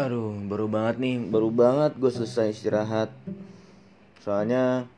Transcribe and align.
Aduh, 0.00 0.32
baru 0.48 0.64
banget 0.64 0.96
nih, 0.96 1.28
baru 1.28 1.52
banget 1.52 1.92
gue 2.00 2.08
selesai 2.08 2.56
istirahat. 2.56 3.12
Soalnya 4.24 4.88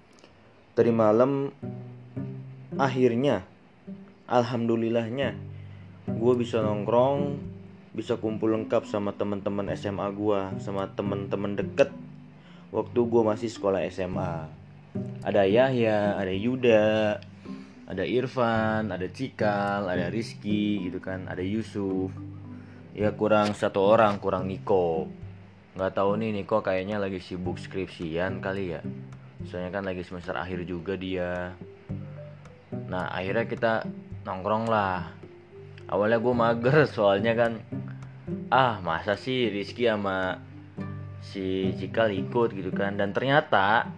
tadi 0.79 0.95
malam 0.95 1.51
akhirnya, 2.79 3.43
alhamdulillahnya, 4.31 5.35
gue 6.07 6.35
bisa 6.39 6.63
nongkrong, 6.63 7.35
bisa 7.99 8.15
kumpul 8.23 8.55
lengkap 8.55 8.87
sama 8.87 9.11
teman-teman 9.19 9.75
SMA 9.75 10.07
gue, 10.15 10.41
sama 10.63 10.87
teman-teman 10.95 11.59
deket. 11.59 11.91
Waktu 12.71 13.01
gue 13.03 13.23
masih 13.27 13.51
sekolah 13.51 13.83
SMA, 13.91 14.47
ada 15.27 15.43
Yahya, 15.43 16.15
ada 16.15 16.31
Yuda, 16.31 17.19
ada 17.91 18.07
Irfan, 18.07 18.87
ada 18.95 19.11
Cikal, 19.11 19.83
ada 19.83 20.15
Rizky 20.15 20.79
gitu 20.87 21.03
kan, 21.03 21.27
ada 21.27 21.43
Yusuf 21.43 22.32
ya 22.93 23.09
kurang 23.17 23.57
satu 23.57 23.81
orang 23.81 24.21
kurang 24.21 24.49
Niko. 24.49 25.09
Nggak 25.73 25.93
tahu 25.97 26.21
nih 26.21 26.31
Niko 26.37 26.61
kayaknya 26.61 27.01
lagi 27.01 27.19
sibuk 27.19 27.57
skripsian 27.57 28.45
kali 28.45 28.77
ya. 28.77 28.81
Soalnya 29.49 29.73
kan 29.73 29.85
lagi 29.89 30.05
semester 30.05 30.37
akhir 30.37 30.69
juga 30.69 30.95
dia. 31.01 31.57
Nah 32.89 33.09
akhirnya 33.09 33.49
kita 33.49 33.73
nongkrong 34.29 34.69
lah. 34.69 35.09
Awalnya 35.89 36.21
gue 36.21 36.35
mager 36.37 36.77
soalnya 36.97 37.33
kan 37.33 37.53
ah 38.53 38.85
masa 38.85 39.17
sih 39.17 39.49
Rizky 39.49 39.89
sama 39.89 40.37
si 41.25 41.73
Cikal 41.81 42.13
ikut? 42.13 42.53
Gitu 42.53 42.69
kan. 42.77 43.01
Dan 43.01 43.17
ternyata 43.17 43.89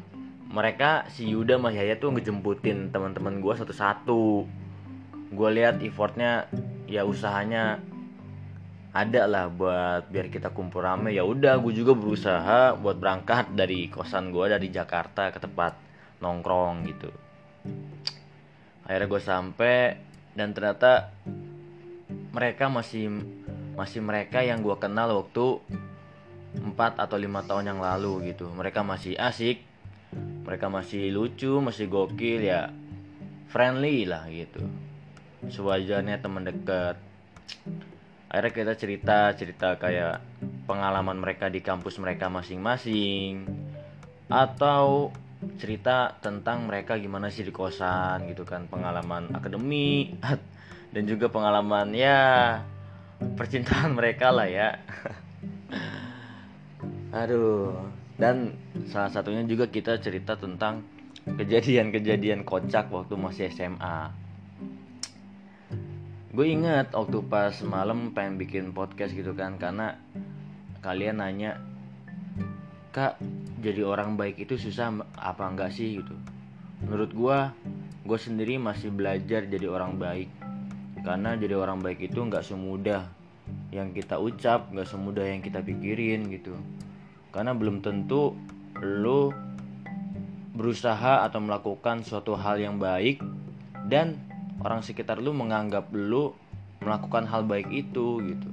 mereka 0.47 1.11
si 1.11 1.27
Yuda 1.27 1.59
sama 1.59 1.75
Yaya 1.75 1.99
tuh 1.99 2.15
ngejemputin 2.15 2.95
teman-teman 2.95 3.43
gue 3.43 3.55
satu-satu. 3.59 4.47
Gue 5.35 5.51
lihat 5.51 5.83
effortnya 5.83 6.47
ya 6.87 7.03
usahanya 7.03 7.83
ada 8.95 9.27
lah 9.27 9.51
buat 9.51 10.07
biar 10.07 10.31
kita 10.31 10.55
kumpul 10.55 10.87
rame. 10.87 11.11
Ya 11.11 11.27
udah 11.27 11.59
gue 11.59 11.75
juga 11.75 11.99
berusaha 11.99 12.79
buat 12.79 12.95
berangkat 12.95 13.51
dari 13.59 13.91
kosan 13.91 14.31
gue 14.31 14.47
dari 14.47 14.71
Jakarta 14.71 15.35
ke 15.35 15.43
tempat 15.43 15.75
nongkrong 16.23 16.87
gitu. 16.87 17.11
Akhirnya 18.87 19.11
gue 19.11 19.23
sampai 19.23 19.77
dan 20.39 20.55
ternyata 20.55 21.11
mereka 22.31 22.71
masih 22.71 23.11
masih 23.75 23.99
mereka 23.99 24.47
yang 24.47 24.63
gue 24.63 24.79
kenal 24.79 25.11
waktu 25.11 25.59
4 26.55 26.79
atau 26.79 27.19
lima 27.19 27.43
tahun 27.43 27.75
yang 27.75 27.81
lalu 27.83 28.31
gitu. 28.31 28.47
Mereka 28.47 28.87
masih 28.87 29.19
asik 29.19 29.75
mereka 30.45 30.69
masih 30.69 31.09
lucu 31.11 31.59
masih 31.59 31.91
gokil 31.91 32.45
ya 32.47 32.71
friendly 33.51 34.07
lah 34.07 34.29
gitu. 34.31 34.63
Sewajarnya 35.51 36.23
teman 36.23 36.47
dekat 36.47 36.95
akhirnya 38.29 38.53
kita 38.53 38.73
cerita 38.79 39.19
cerita 39.37 39.69
kayak 39.77 40.21
pengalaman 40.65 41.21
mereka 41.21 41.53
di 41.53 41.61
kampus 41.61 42.01
mereka 42.01 42.33
masing-masing. 42.33 43.45
Atau 44.29 45.13
cerita 45.61 46.17
tentang 46.25 46.65
mereka 46.65 46.97
gimana 46.97 47.29
sih 47.29 47.45
di 47.45 47.53
kosan 47.53 48.27
gitu 48.29 48.49
kan. 48.49 48.67
Pengalaman 48.67 49.33
akademi 49.37 50.17
dan 50.95 51.03
juga 51.05 51.29
pengalaman 51.29 51.93
ya 51.93 52.61
percintaan 53.37 53.95
mereka 53.97 54.33
lah 54.33 54.49
ya. 54.49 54.81
Aduh. 57.21 57.77
Dan 58.15 58.55
salah 58.87 59.11
satunya 59.11 59.43
juga 59.43 59.67
kita 59.67 59.99
cerita 59.99 60.39
tentang 60.39 60.87
kejadian-kejadian 61.27 62.47
kocak 62.47 62.93
waktu 62.95 63.15
masih 63.19 63.51
SMA 63.51 64.24
gue 66.35 66.51
ingat 66.51 66.91
waktu 66.91 67.23
pas 67.31 67.55
malam 67.63 68.11
pengen 68.11 68.43
bikin 68.43 68.75
podcast 68.75 69.15
gitu 69.15 69.39
kan 69.39 69.55
karena 69.55 69.95
kalian 70.83 71.23
nanya 71.23 71.63
kak 72.91 73.23
jadi 73.63 73.87
orang 73.87 74.19
baik 74.19 74.43
itu 74.43 74.59
susah 74.59 74.91
apa 75.15 75.47
enggak 75.47 75.71
sih? 75.71 76.03
gitu. 76.03 76.11
Menurut 76.83 77.15
gue 77.15 77.39
gue 78.03 78.19
sendiri 78.19 78.59
masih 78.59 78.91
belajar 78.91 79.47
jadi 79.47 79.71
orang 79.71 79.95
baik 79.95 80.27
karena 81.07 81.39
jadi 81.39 81.55
orang 81.55 81.79
baik 81.79 82.03
itu 82.03 82.19
nggak 82.19 82.43
semudah 82.43 83.07
yang 83.71 83.95
kita 83.95 84.19
ucap 84.19 84.75
nggak 84.75 84.91
semudah 84.91 85.23
yang 85.23 85.39
kita 85.39 85.63
pikirin 85.63 86.35
gitu. 86.35 86.59
Karena 87.31 87.55
belum 87.55 87.79
tentu 87.79 88.35
lo 88.83 89.31
berusaha 90.51 91.23
atau 91.23 91.39
melakukan 91.39 92.03
suatu 92.03 92.35
hal 92.35 92.59
yang 92.59 92.83
baik 92.83 93.23
dan 93.87 94.34
orang 94.63 94.85
sekitar 94.85 95.19
lu 95.19 95.35
menganggap 95.35 95.91
lu 95.91 96.37
melakukan 96.85 97.25
hal 97.27 97.43
baik 97.49 97.73
itu 97.73 98.21
gitu. 98.23 98.51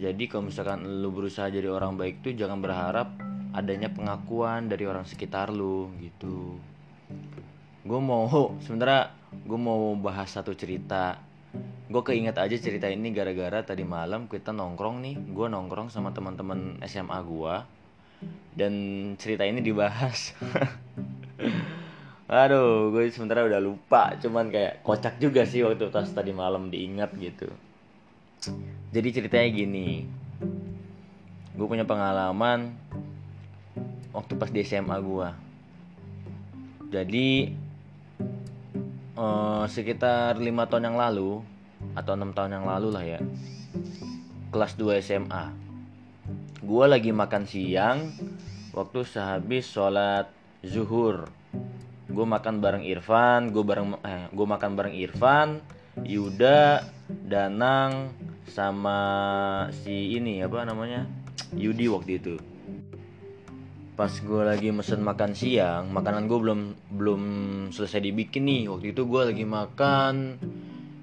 Jadi 0.00 0.24
kalau 0.28 0.48
misalkan 0.48 0.84
lu 0.84 1.08
berusaha 1.12 1.48
jadi 1.48 1.68
orang 1.68 1.96
baik 1.96 2.24
tuh 2.24 2.32
jangan 2.36 2.60
berharap 2.60 3.12
adanya 3.50 3.90
pengakuan 3.90 4.70
dari 4.70 4.86
orang 4.86 5.04
sekitar 5.08 5.50
lu 5.50 5.90
gitu. 5.98 6.60
Gue 7.82 8.00
mau 8.00 8.28
sementara 8.64 9.10
gue 9.32 9.58
mau 9.58 9.96
bahas 9.96 10.30
satu 10.30 10.52
cerita. 10.54 11.18
Gue 11.90 12.06
keinget 12.06 12.38
aja 12.38 12.54
cerita 12.54 12.86
ini 12.86 13.10
gara-gara 13.10 13.66
tadi 13.66 13.82
malam 13.82 14.30
kita 14.30 14.54
nongkrong 14.54 15.02
nih. 15.02 15.16
Gue 15.34 15.50
nongkrong 15.50 15.90
sama 15.90 16.14
teman-teman 16.14 16.78
SMA 16.86 17.18
gue 17.26 17.54
dan 18.54 18.72
cerita 19.16 19.48
ini 19.48 19.64
dibahas 19.64 20.36
Aduh, 22.30 22.94
gue 22.94 23.10
sementara 23.10 23.42
udah 23.42 23.58
lupa, 23.58 24.14
cuman 24.22 24.54
kayak 24.54 24.86
kocak 24.86 25.18
juga 25.18 25.42
sih 25.42 25.66
waktu 25.66 25.90
pas 25.90 26.06
tadi 26.06 26.30
malam 26.30 26.70
diingat 26.70 27.10
gitu. 27.18 27.50
Jadi 28.94 29.08
ceritanya 29.10 29.50
gini, 29.50 30.06
gue 31.58 31.66
punya 31.66 31.82
pengalaman 31.82 32.70
waktu 34.14 34.32
pas 34.38 34.46
di 34.46 34.62
SMA 34.62 34.94
gue. 35.02 35.28
Jadi 36.94 37.50
eh, 39.18 39.64
sekitar 39.66 40.38
lima 40.38 40.70
tahun 40.70 40.94
yang 40.94 41.02
lalu 41.02 41.42
atau 41.98 42.14
enam 42.14 42.30
tahun 42.30 42.62
yang 42.62 42.66
lalu 42.70 42.94
lah 42.94 43.02
ya, 43.10 43.18
kelas 44.54 44.78
2 44.78 45.02
SMA. 45.02 45.50
Gue 46.62 46.86
lagi 46.86 47.10
makan 47.10 47.42
siang 47.42 48.06
waktu 48.70 49.02
sehabis 49.02 49.66
sholat 49.66 50.30
zuhur 50.62 51.26
gue 52.10 52.26
makan 52.26 52.58
bareng 52.58 52.84
Irfan 52.84 53.54
gue 53.54 53.62
bareng 53.62 53.96
eh 54.02 54.26
gue 54.34 54.46
makan 54.46 54.70
bareng 54.74 54.94
Irfan 54.98 55.62
Yuda 56.02 56.86
Danang 57.10 58.14
sama 58.46 58.98
si 59.70 60.14
ini 60.14 60.42
apa 60.42 60.62
namanya 60.62 61.06
Yudi 61.54 61.90
waktu 61.90 62.12
itu. 62.22 62.34
Pas 63.98 64.10
gue 64.10 64.42
lagi 64.46 64.70
mesen 64.70 65.02
makan 65.02 65.34
siang 65.34 65.90
makanan 65.90 66.30
gue 66.30 66.38
belum 66.38 66.60
belum 66.94 67.22
selesai 67.74 68.00
dibikin 68.06 68.46
nih. 68.46 68.62
Waktu 68.70 68.94
itu 68.94 69.02
gue 69.06 69.22
lagi 69.34 69.44
makan 69.46 70.38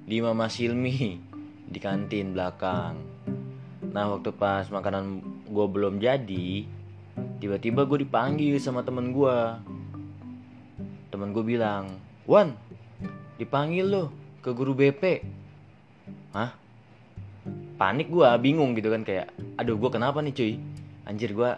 di 0.08 0.18
Mama 0.24 0.48
Silmi 0.48 1.20
di 1.74 1.80
kantin 1.84 2.32
belakang. 2.32 2.96
Nah 3.92 4.06
waktu 4.16 4.32
pas 4.32 4.68
makanan 4.72 5.24
gue 5.48 5.66
belum 5.68 6.00
jadi 6.00 6.64
tiba-tiba 7.38 7.84
gue 7.86 8.08
dipanggil 8.08 8.56
sama 8.58 8.88
temen 8.88 9.12
gue 9.12 9.38
temen 11.18 11.34
gue 11.34 11.42
bilang 11.42 11.90
Wan 12.30 12.54
dipanggil 13.42 13.90
lo 13.90 14.14
ke 14.46 14.54
guru 14.54 14.78
BP 14.78 15.26
Hah? 16.38 16.54
Panik 17.82 18.14
gue 18.14 18.30
bingung 18.38 18.78
gitu 18.78 18.94
kan 18.94 19.02
kayak 19.02 19.34
Aduh 19.58 19.82
gue 19.82 19.90
kenapa 19.90 20.22
nih 20.22 20.34
cuy? 20.38 20.54
Anjir 21.10 21.34
gue 21.34 21.52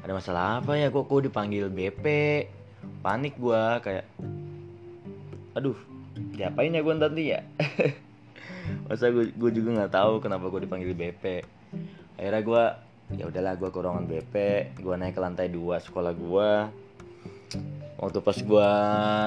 ada 0.00 0.12
masalah 0.16 0.64
apa 0.64 0.80
ya? 0.80 0.88
Kok 0.88 1.04
gue 1.04 1.28
dipanggil 1.28 1.68
BP 1.68 2.04
Panik 3.04 3.36
gue 3.36 3.62
kayak 3.84 4.08
Aduh 5.52 5.76
diapain 6.32 6.72
ya 6.72 6.80
gue 6.80 6.94
nanti 6.96 7.22
ya? 7.36 7.44
Masa 8.88 9.12
gue, 9.12 9.28
juga 9.52 9.84
nggak 9.84 9.92
tahu 9.92 10.24
kenapa 10.24 10.48
gue 10.48 10.64
dipanggil 10.64 10.96
BP 10.96 11.44
Akhirnya 12.16 12.40
gue 12.40 12.64
ya 13.20 13.28
udahlah 13.28 13.60
gue 13.60 13.68
ke 13.68 13.78
ruangan 13.84 14.08
BP 14.08 14.34
gue 14.80 14.94
naik 14.96 15.12
ke 15.12 15.20
lantai 15.20 15.52
2 15.52 15.60
sekolah 15.84 16.12
gue 16.16 16.50
waktu 17.98 18.18
pas 18.20 18.38
gua 18.42 18.68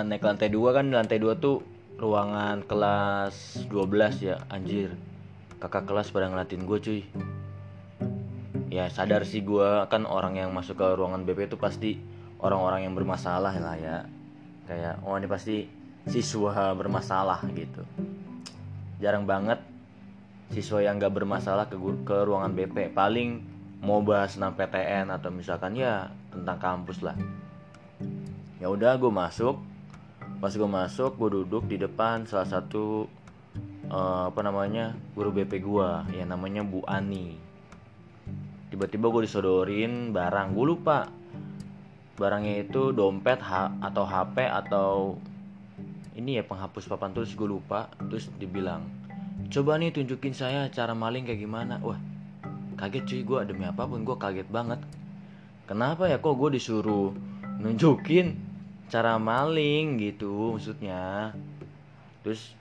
naik 0.03 0.23
lantai 0.23 0.49
dua 0.51 0.75
kan 0.75 0.87
lantai 0.91 1.17
dua 1.17 1.35
tuh 1.39 1.77
ruangan 1.97 2.61
kelas 2.69 3.65
12 3.67 4.21
ya 4.21 4.37
anjir. 4.53 4.93
Kakak 5.57 5.89
kelas 5.89 6.13
pada 6.13 6.29
ngeliatin 6.29 6.63
gue 6.69 6.77
cuy. 6.77 7.01
Ya 8.69 8.85
sadar 8.93 9.25
sih 9.25 9.41
gue 9.41 9.89
kan 9.89 10.05
orang 10.05 10.37
yang 10.37 10.53
masuk 10.53 10.77
ke 10.77 10.87
ruangan 10.93 11.25
BP 11.25 11.49
itu 11.49 11.57
pasti 11.57 11.97
orang-orang 12.37 12.85
yang 12.85 12.93
bermasalah 12.93 13.57
lah 13.57 13.75
ya. 13.81 14.05
Kayak 14.69 15.01
oh 15.01 15.17
ini 15.17 15.25
pasti 15.25 15.65
siswa 16.05 16.77
bermasalah 16.77 17.41
gitu. 17.57 17.81
Jarang 19.01 19.25
banget 19.25 19.57
siswa 20.53 20.79
yang 20.79 21.01
gak 21.01 21.17
bermasalah 21.17 21.65
ke 21.67 21.75
ke 22.05 22.17
ruangan 22.23 22.53
BP 22.53 22.93
paling 22.93 23.41
mau 23.81 24.05
bahas 24.05 24.37
tentang 24.37 24.53
PTN 24.53 25.09
atau 25.09 25.33
misalkan 25.33 25.73
ya 25.73 26.07
tentang 26.31 26.57
kampus 26.57 27.03
lah 27.03 27.17
ya 28.57 28.67
udah 28.69 28.97
gue 28.97 29.11
masuk. 29.11 29.57
Pas 30.37 30.53
gue 30.53 30.69
masuk 30.69 31.17
gue 31.17 31.29
duduk 31.41 31.65
di 31.65 31.81
depan 31.81 32.25
salah 32.29 32.45
satu 32.45 33.09
uh, 33.89 34.29
apa 34.29 34.41
namanya 34.45 34.93
guru 35.17 35.33
BP 35.33 35.61
gue 35.61 35.89
ya 36.17 36.25
namanya 36.25 36.61
Bu 36.65 36.85
Ani. 36.85 37.37
Tiba-tiba 38.67 39.09
gue 39.09 39.21
disodorin 39.25 40.11
barang. 40.13 40.53
Gue 40.53 40.65
lupa. 40.67 41.07
Barangnya 42.17 42.65
itu 42.65 42.89
dompet 42.93 43.37
ha 43.45 43.77
atau 43.77 44.01
HP 44.01 44.41
atau 44.49 45.21
ini 46.17 46.41
ya 46.41 46.43
penghapus 46.43 46.89
papan 46.89 47.13
tulis 47.13 47.33
gue 47.37 47.45
lupa. 47.45 47.93
Terus 48.09 48.29
dibilang 48.41 48.85
coba 49.47 49.77
nih 49.77 49.93
tunjukin 49.93 50.33
saya 50.33 50.65
cara 50.73 50.97
maling 50.97 51.29
kayak 51.29 51.45
gimana. 51.45 51.77
Wah 51.85 52.01
kaget 52.77 53.03
cuy 53.09 53.21
gue 53.25 53.39
demi 53.53 53.65
apa 53.65 53.85
pun 53.85 54.01
gue 54.01 54.17
kaget 54.17 54.49
banget. 54.49 54.81
Kenapa 55.69 56.09
ya 56.09 56.17
kok 56.17 56.37
gue 56.37 56.57
disuruh 56.57 57.13
nunjukin 57.57 58.46
cara 58.87 59.19
maling 59.19 59.99
gitu 59.99 60.55
maksudnya. 60.55 61.35
Terus 62.23 62.55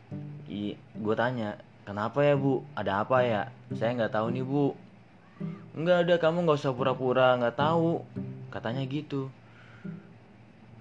gue 0.95 1.15
tanya 1.15 1.59
kenapa 1.87 2.23
ya 2.23 2.35
bu? 2.35 2.67
Ada 2.75 3.07
apa 3.07 3.23
ya? 3.23 3.43
Saya 3.75 3.95
nggak 3.95 4.15
tahu 4.15 4.27
nih 4.35 4.45
bu. 4.47 4.75
Nggak 5.79 5.99
ada 6.07 6.15
kamu 6.19 6.47
nggak 6.47 6.59
usah 6.59 6.75
pura-pura 6.75 7.39
nggak 7.39 7.57
tahu. 7.59 8.03
Katanya 8.51 8.83
gitu. 8.87 9.31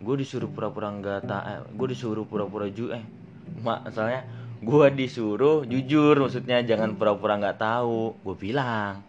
Gue 0.02 0.16
disuruh 0.18 0.50
pura-pura 0.50 0.90
nggak 0.90 1.30
tak 1.30 1.44
eh, 1.46 1.62
gue 1.74 1.88
disuruh 1.94 2.26
pura-pura 2.26 2.70
ju 2.70 2.92
eh 2.94 3.06
mak 3.62 3.90
soalnya 3.94 4.26
gue 4.66 4.88
disuruh 4.98 5.64
jujur 5.64 6.18
maksudnya 6.18 6.66
jangan 6.66 6.98
pura-pura 6.98 7.38
nggak 7.38 7.62
tahu. 7.62 8.18
Gue 8.26 8.36
bilang 8.38 9.06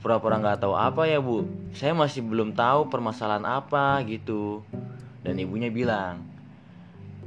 pura-pura 0.00 0.40
nggak 0.40 0.64
tahu 0.64 0.72
apa 0.72 1.04
ya 1.04 1.20
bu? 1.20 1.44
Saya 1.76 1.92
masih 1.92 2.24
belum 2.24 2.56
tahu 2.56 2.88
permasalahan 2.88 3.44
apa 3.44 4.00
gitu 4.08 4.64
dan 5.24 5.34
ibunya 5.40 5.72
bilang 5.72 6.24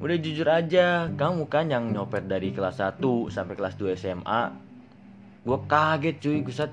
udah 0.02 0.18
jujur 0.20 0.50
aja 0.50 1.08
kamu 1.16 1.48
kan 1.48 1.70
yang 1.72 1.94
nyopet 1.94 2.28
dari 2.28 2.52
kelas 2.52 2.82
1 2.82 3.00
sampai 3.32 3.56
kelas 3.56 3.76
2 3.80 3.96
SMA 3.96 4.44
gue 5.44 5.60
kaget 5.68 6.16
cuy 6.24 6.40
gusat 6.44 6.72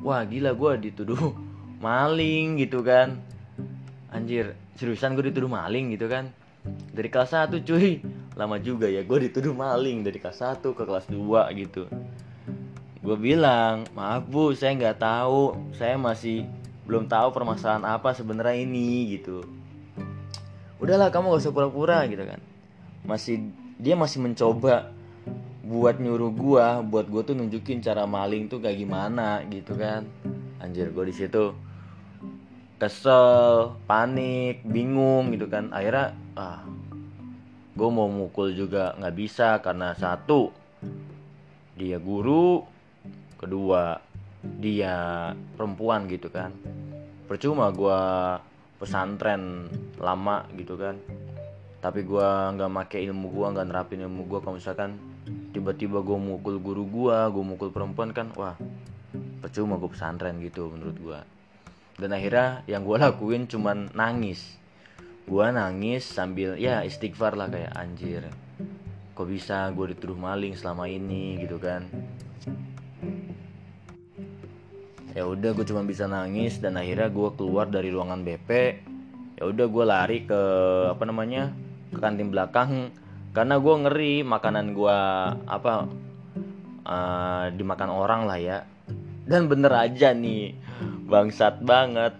wah 0.00 0.24
gila 0.24 0.56
gue 0.56 0.88
dituduh 0.88 1.36
maling 1.84 2.58
gitu 2.58 2.80
kan. 2.80 3.20
Anjir 4.08 4.56
seriusan 4.80 5.12
gue 5.12 5.28
dituduh 5.28 5.50
maling 5.50 5.92
gitu 5.92 6.08
kan? 6.08 6.32
Dari 6.96 7.08
kelas 7.12 7.36
1 7.36 7.60
cuy. 7.60 8.00
Lama 8.38 8.56
juga 8.62 8.86
ya 8.86 9.02
gue 9.02 9.18
dituduh 9.28 9.52
maling 9.52 10.06
dari 10.06 10.16
kelas 10.16 10.40
1 10.40 10.64
ke 10.64 10.82
kelas 10.82 11.06
2 11.12 11.60
gitu. 11.60 11.84
Gue 13.04 13.16
bilang 13.20 13.84
maaf 13.92 14.24
bu 14.24 14.56
saya 14.56 14.72
nggak 14.80 14.98
tahu. 15.02 15.54
Saya 15.76 16.00
masih 16.00 16.48
belum 16.88 17.04
tahu 17.04 17.28
permasalahan 17.36 17.84
apa 17.84 18.16
sebenarnya 18.16 18.64
ini 18.64 19.12
gitu 19.20 19.57
udahlah 20.78 21.10
kamu 21.10 21.34
gak 21.34 21.42
usah 21.42 21.54
pura-pura 21.54 22.02
gitu 22.06 22.24
kan. 22.26 22.40
Masih 23.06 23.50
dia 23.78 23.94
masih 23.94 24.22
mencoba 24.22 24.90
buat 25.62 26.00
nyuruh 26.00 26.32
gua 26.32 26.80
buat 26.80 27.06
gua 27.12 27.22
tuh 27.22 27.36
nunjukin 27.36 27.84
cara 27.84 28.08
maling 28.08 28.48
tuh 28.48 28.58
kayak 28.58 28.78
gimana 28.80 29.44
gitu 29.50 29.76
kan. 29.76 30.06
Anjir 30.58 30.90
gua 30.90 31.06
di 31.06 31.14
situ 31.14 31.54
kesel 32.78 33.74
panik 33.90 34.62
bingung 34.62 35.34
gitu 35.34 35.50
kan. 35.50 35.74
Akhirnya 35.74 36.14
ah 36.38 36.62
gue 37.78 37.88
mau 37.94 38.10
mukul 38.10 38.58
juga 38.58 38.94
nggak 38.98 39.14
bisa 39.14 39.62
karena 39.62 39.94
satu 39.94 40.50
dia 41.78 42.02
guru 42.02 42.66
kedua 43.38 44.02
dia 44.42 45.30
perempuan 45.54 46.10
gitu 46.10 46.26
kan. 46.30 46.50
Percuma 47.30 47.70
gue 47.70 48.02
pesantren 48.78 49.68
lama 49.98 50.46
gitu 50.54 50.78
kan. 50.78 50.96
Tapi 51.78 52.02
gue 52.02 52.28
nggak 52.58 52.70
make 52.70 52.98
ilmu 52.98 53.30
gue 53.30 53.46
nggak 53.54 53.66
nerapin 53.70 54.02
ilmu 54.02 54.26
gue 54.26 54.38
kalau 54.42 54.58
misalkan 54.58 54.98
tiba-tiba 55.54 56.02
gue 56.02 56.18
mukul 56.18 56.58
guru 56.58 56.86
gue 56.86 57.18
gue 57.30 57.44
mukul 57.44 57.70
perempuan 57.70 58.10
kan 58.10 58.32
wah 58.34 58.56
percuma 59.38 59.78
gue 59.78 59.90
pesantren 59.90 60.40
gitu 60.42 60.72
menurut 60.72 60.96
gue 60.98 61.20
dan 61.98 62.10
akhirnya 62.14 62.66
yang 62.66 62.82
gue 62.82 62.96
lakuin 62.98 63.46
cuman 63.46 63.90
nangis. 63.94 64.58
Gue 65.28 65.44
nangis 65.52 66.08
sambil 66.08 66.56
ya 66.56 66.80
istighfar 66.82 67.36
lah 67.36 67.52
kayak 67.52 67.76
anjir 67.76 68.24
kok 69.18 69.26
bisa 69.26 69.66
gue 69.74 69.98
dituduh 69.98 70.14
maling 70.14 70.54
selama 70.54 70.86
ini? 70.86 71.42
gitu 71.42 71.58
kan 71.58 71.90
ya 75.18 75.26
udah 75.26 75.50
gue 75.50 75.66
cuma 75.66 75.82
bisa 75.82 76.06
nangis 76.06 76.62
dan 76.62 76.78
akhirnya 76.78 77.10
gue 77.10 77.28
keluar 77.34 77.66
dari 77.66 77.90
ruangan 77.90 78.22
BP 78.22 78.50
ya 79.38 79.46
udah 79.46 79.66
gue 79.70 79.84
lari 79.86 80.18
ke 80.26 80.40
apa 80.90 81.02
namanya 81.06 81.54
ke 81.94 81.98
kantin 81.98 82.34
belakang. 82.34 82.90
Karena 83.30 83.60
gue 83.62 83.74
ngeri 83.86 84.14
makanan 84.26 84.74
gue 84.74 84.98
apa 85.46 85.86
uh, 86.82 87.44
dimakan 87.54 87.90
orang 87.94 88.22
lah 88.26 88.38
ya. 88.40 88.58
Dan 89.28 89.46
bener 89.46 89.70
aja 89.70 90.10
nih 90.10 90.58
bangsat 91.06 91.62
banget. 91.62 92.18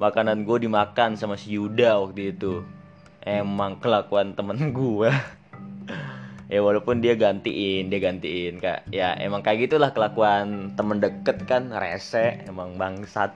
Makanan 0.00 0.48
gue 0.48 0.66
dimakan 0.66 1.20
sama 1.20 1.36
si 1.36 1.60
Yuda 1.60 2.00
waktu 2.00 2.32
itu. 2.32 2.64
Emang 3.22 3.78
kelakuan 3.78 4.34
temen 4.34 4.72
gue 4.74 5.10
ya 6.52 6.60
walaupun 6.60 7.00
dia 7.00 7.16
gantiin 7.16 7.88
dia 7.88 7.96
gantiin 7.96 8.60
kak. 8.60 8.84
Ya 8.92 9.16
emang 9.16 9.40
kayak 9.40 9.72
gitulah 9.72 9.96
kelakuan 9.96 10.76
temen 10.76 11.00
deket 11.00 11.48
kan 11.48 11.72
rese 11.72 12.44
emang 12.44 12.76
bangsat. 12.76 13.32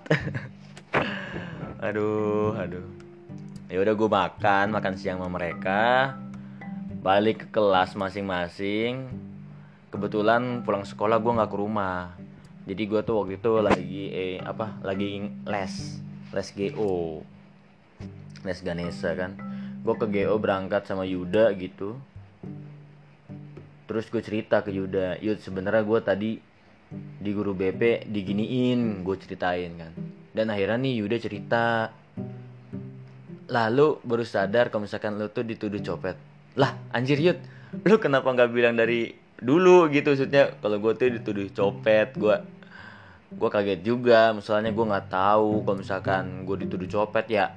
Aduh 1.87 2.53
aduh. 2.61 2.85
Ya 3.73 3.81
udah 3.81 3.95
gue 3.97 4.09
makan 4.13 4.67
makan 4.69 4.95
siang 5.01 5.25
sama 5.25 5.33
mereka. 5.33 6.13
Balik 7.01 7.49
ke 7.49 7.57
kelas 7.57 7.97
masing-masing. 7.97 9.09
Kebetulan 9.89 10.61
pulang 10.61 10.85
sekolah 10.85 11.17
gue 11.17 11.37
nggak 11.41 11.51
ke 11.53 11.57
rumah. 11.57 12.13
Jadi 12.69 12.83
gue 12.85 13.01
tuh 13.01 13.25
waktu 13.25 13.41
itu 13.41 13.53
lagi 13.65 14.03
eh 14.13 14.37
apa 14.45 14.77
lagi 14.85 15.25
les 15.25 15.75
les 16.37 16.49
GO 16.53 17.25
les 18.45 18.59
Ganesha 18.61 19.17
kan. 19.17 19.41
Gue 19.81 19.95
ke 19.97 20.05
GO 20.05 20.37
berangkat 20.37 20.85
sama 20.85 21.09
Yuda 21.09 21.53
gitu 21.57 21.97
terus 23.87 24.11
gue 24.11 24.23
cerita 24.23 24.67
ke 24.67 24.75
Yuda 24.75 25.23
Yud 25.23 25.39
sebenarnya 25.39 25.83
gue 25.87 26.01
tadi 26.03 26.31
di 26.95 27.31
guru 27.35 27.55
BP 27.55 28.07
diginiin 28.11 29.03
gue 29.03 29.17
ceritain 29.19 29.73
kan. 29.75 29.93
Dan 30.31 30.53
akhirnya 30.53 30.79
nih 30.79 30.95
Yuda 31.03 31.17
cerita. 31.19 31.91
Lalu 33.47 34.03
baru 34.03 34.27
sadar 34.27 34.75
kalau 34.75 34.91
misalkan 34.91 35.19
lo 35.19 35.31
tuh 35.31 35.47
dituduh 35.47 35.79
copet. 35.83 36.19
Lah 36.59 36.75
anjir 36.91 37.19
Yud 37.19 37.39
lu 37.87 37.99
kenapa 37.99 38.31
nggak 38.31 38.51
bilang 38.51 38.75
dari 38.75 39.15
dulu? 39.39 39.87
Gitu 39.91 40.15
maksudnya 40.15 40.55
kalau 40.59 40.83
gue 40.83 40.93
tuh 40.99 41.11
dituduh 41.23 41.47
copet 41.55 42.15
gue 42.15 42.37
gue 43.27 43.49
kaget 43.51 43.81
juga. 43.87 44.35
Misalnya 44.35 44.71
gue 44.75 44.85
nggak 44.87 45.09
tahu 45.11 45.63
kalau 45.63 45.79
misalkan 45.79 46.43
gue 46.43 46.57
dituduh 46.67 46.91
copet 46.91 47.27
ya 47.31 47.55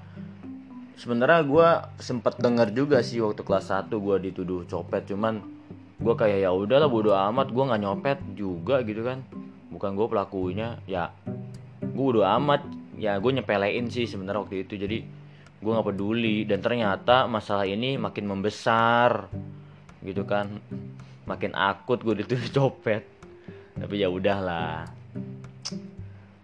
sebenarnya 1.00 1.41
gue 1.48 1.67
sempet 2.03 2.36
dengar 2.43 2.75
juga 2.75 3.00
sih 3.00 3.24
waktu 3.24 3.39
kelas 3.39 3.71
1 3.71 3.89
gue 3.89 4.15
dituduh 4.29 4.67
copet. 4.69 5.09
Cuman 5.09 5.58
gue 6.00 6.13
kayak 6.15 6.48
ya 6.48 6.50
udahlah 6.56 6.88
bodo 6.88 7.12
amat 7.12 7.51
gue 7.51 7.63
nggak 7.63 7.82
nyopet 7.84 8.20
juga 8.39 8.79
gitu 8.88 9.03
kan. 9.03 9.20
Bukan 9.70 10.00
gue 10.00 10.08
pelakunya 10.08 10.79
ya 10.88 11.12
gue 11.84 12.03
bodo 12.03 12.24
amat. 12.24 12.63
Ya 13.00 13.15
gue 13.20 13.32
nyepelein 13.32 13.91
sih 13.91 14.08
sebenarnya 14.08 14.48
waktu 14.48 14.63
itu. 14.63 14.79
Jadi 14.79 14.98
gue 15.60 15.72
nggak 15.72 15.88
peduli. 15.91 16.48
Dan 16.48 16.63
ternyata 16.63 17.27
masalah 17.27 17.68
ini 17.68 18.00
makin 18.00 18.32
membesar 18.32 19.27
gitu 20.00 20.24
kan. 20.24 20.63
Makin 21.27 21.51
akut 21.51 22.00
gue 22.00 22.24
dituduh 22.24 22.48
copet. 22.56 23.03
Tapi 23.75 23.96
ya 24.00 24.08
udahlah. 24.08 24.88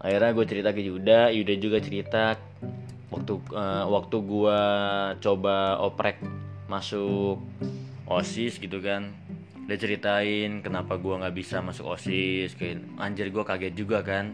Akhirnya 0.00 0.30
gue 0.36 0.44
cerita 0.44 0.70
ke 0.76 0.84
Yuda. 0.84 1.32
Yuda 1.32 1.54
juga 1.56 1.80
cerita 1.80 2.36
waktu 3.08 3.32
uh, 3.56 3.88
waktu 3.88 4.16
gue 4.20 4.60
coba 5.24 5.80
oprek 5.80 6.20
masuk 6.66 7.38
osis 8.06 8.58
gitu 8.58 8.82
kan 8.82 9.14
dia 9.66 9.74
ceritain 9.74 10.62
kenapa 10.62 10.94
gue 10.94 11.10
nggak 11.10 11.34
bisa 11.34 11.58
masuk 11.58 11.98
osis 11.98 12.54
kayak 12.54 12.86
anjir 13.02 13.34
gue 13.34 13.42
kaget 13.42 13.74
juga 13.74 14.06
kan. 14.06 14.30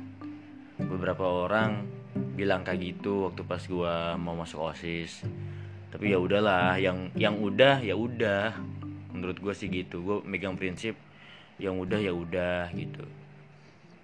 Beberapa 0.76 1.24
orang 1.24 1.88
bilang 2.36 2.60
kayak 2.68 2.80
gitu 2.84 3.32
waktu 3.32 3.40
pas 3.48 3.64
gue 3.64 3.94
mau 4.20 4.36
masuk 4.36 4.60
osis. 4.76 5.24
Tapi 5.88 6.12
ya 6.12 6.20
udahlah 6.20 6.76
yang 6.76 7.08
yang 7.16 7.40
udah 7.40 7.80
ya 7.80 7.96
udah. 7.96 8.60
Menurut 9.16 9.40
gue 9.40 9.54
sih 9.56 9.72
gitu 9.72 10.04
gue 10.04 10.16
megang 10.28 10.60
prinsip 10.60 11.00
yang 11.56 11.80
udah 11.80 11.96
ya 11.96 12.12
udah 12.12 12.68
gitu. 12.76 13.04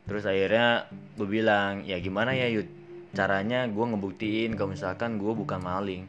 Terus 0.09 0.25
akhirnya 0.25 0.89
gue 1.21 1.29
bilang 1.29 1.85
ya 1.85 2.01
gimana 2.01 2.33
ya 2.33 2.49
yud? 2.49 2.69
Caranya 3.13 3.69
gue 3.69 3.85
ngebuktiin 3.85 4.57
kalau 4.57 4.73
misalkan 4.73 5.21
gue 5.21 5.33
bukan 5.37 5.61
maling. 5.61 6.09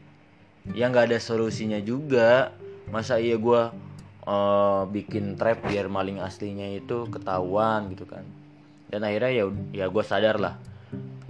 Ya 0.72 0.88
nggak 0.88 1.12
ada 1.12 1.20
solusinya 1.20 1.76
juga. 1.76 2.56
Masa 2.88 3.20
iya 3.20 3.36
gue 3.36 3.89
uh, 4.30 4.86
bikin 4.86 5.34
trap 5.34 5.66
biar 5.66 5.90
maling 5.90 6.22
aslinya 6.22 6.70
itu 6.70 7.10
ketahuan 7.10 7.90
gitu 7.90 8.06
kan. 8.06 8.22
Dan 8.86 9.02
akhirnya 9.02 9.30
ya 9.34 9.44
ya 9.74 9.86
gue 9.90 10.04
sadar 10.06 10.38
lah 10.38 10.54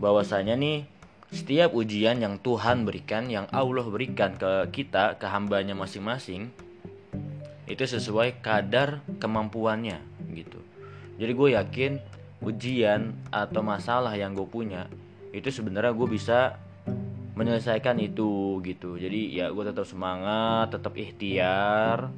bahwasanya 0.01 0.57
nih 0.57 0.85
setiap 1.31 1.73
ujian 1.77 2.19
yang 2.21 2.41
Tuhan 2.41 2.85
berikan 2.85 3.29
yang 3.31 3.47
Allah 3.55 3.87
berikan 3.87 4.35
ke 4.37 4.69
kita 4.73 5.17
ke 5.17 5.27
hambanya 5.29 5.77
masing-masing 5.77 6.51
itu 7.71 7.85
sesuai 7.87 8.43
kadar 8.43 8.99
kemampuannya 9.23 10.03
gitu. 10.35 10.59
Jadi 11.21 11.33
gue 11.37 11.49
yakin 11.55 11.93
ujian 12.41 13.15
atau 13.31 13.61
masalah 13.61 14.17
yang 14.17 14.33
gue 14.35 14.49
punya 14.49 14.89
itu 15.31 15.53
sebenarnya 15.53 15.95
gue 15.95 16.09
bisa 16.11 16.59
menyelesaikan 17.39 18.01
itu 18.03 18.59
gitu. 18.67 18.99
Jadi 18.99 19.39
ya 19.39 19.53
gue 19.55 19.65
tetap 19.69 19.87
semangat 19.87 20.75
tetap 20.75 20.99
ikhtiar 20.99 22.11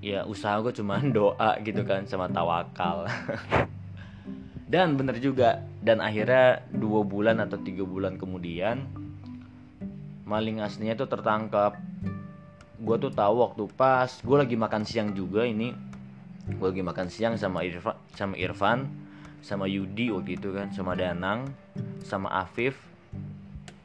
ya 0.00 0.24
usaha 0.24 0.56
gue 0.64 0.72
cuma 0.72 0.96
doa 1.16 1.60
gitu 1.60 1.84
kan 1.84 2.08
sama 2.08 2.26
tawakal. 2.32 3.04
Dan 4.70 4.94
bener 4.94 5.18
juga 5.18 5.66
dan 5.82 5.98
akhirnya 5.98 6.62
dua 6.70 7.02
bulan 7.02 7.42
atau 7.42 7.58
tiga 7.58 7.82
bulan 7.82 8.14
kemudian 8.14 8.86
maling 10.22 10.62
aslinya 10.62 10.94
tuh 10.94 11.10
tertangkap. 11.10 11.74
Gue 12.78 12.96
tuh 13.02 13.10
tahu 13.10 13.42
waktu 13.42 13.66
pas 13.74 14.06
gue 14.06 14.36
lagi 14.38 14.54
makan 14.54 14.86
siang 14.86 15.10
juga 15.10 15.42
ini. 15.42 15.74
Gue 16.54 16.70
lagi 16.70 16.86
makan 16.86 17.10
siang 17.10 17.34
sama 17.34 17.66
Irfan 17.66 17.98
sama 18.14 18.38
Irfan 18.38 18.86
sama 19.42 19.66
Yudi 19.66 20.14
waktu 20.14 20.38
itu 20.38 20.54
kan 20.54 20.70
sama 20.70 20.94
Danang 20.94 21.50
sama 22.06 22.30
Afif. 22.30 22.78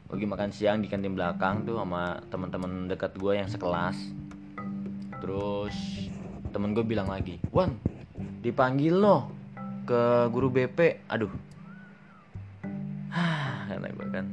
Lagi 0.06 0.22
makan 0.22 0.54
siang 0.54 0.78
di 0.78 0.86
kantin 0.86 1.18
belakang 1.18 1.66
tuh 1.66 1.82
sama 1.82 2.22
teman-teman 2.30 2.86
dekat 2.86 3.18
gue 3.18 3.42
yang 3.42 3.50
sekelas. 3.50 3.98
Terus 5.18 6.05
temen 6.56 6.72
gue 6.72 6.80
bilang 6.88 7.12
lagi 7.12 7.36
Wan 7.52 7.76
dipanggil 8.40 8.96
loh 8.96 9.28
ke 9.84 10.32
guru 10.32 10.48
BP 10.48 11.04
aduh. 11.04 11.28
Hah, 13.12 13.76
gue 13.76 14.08
kan 14.08 14.26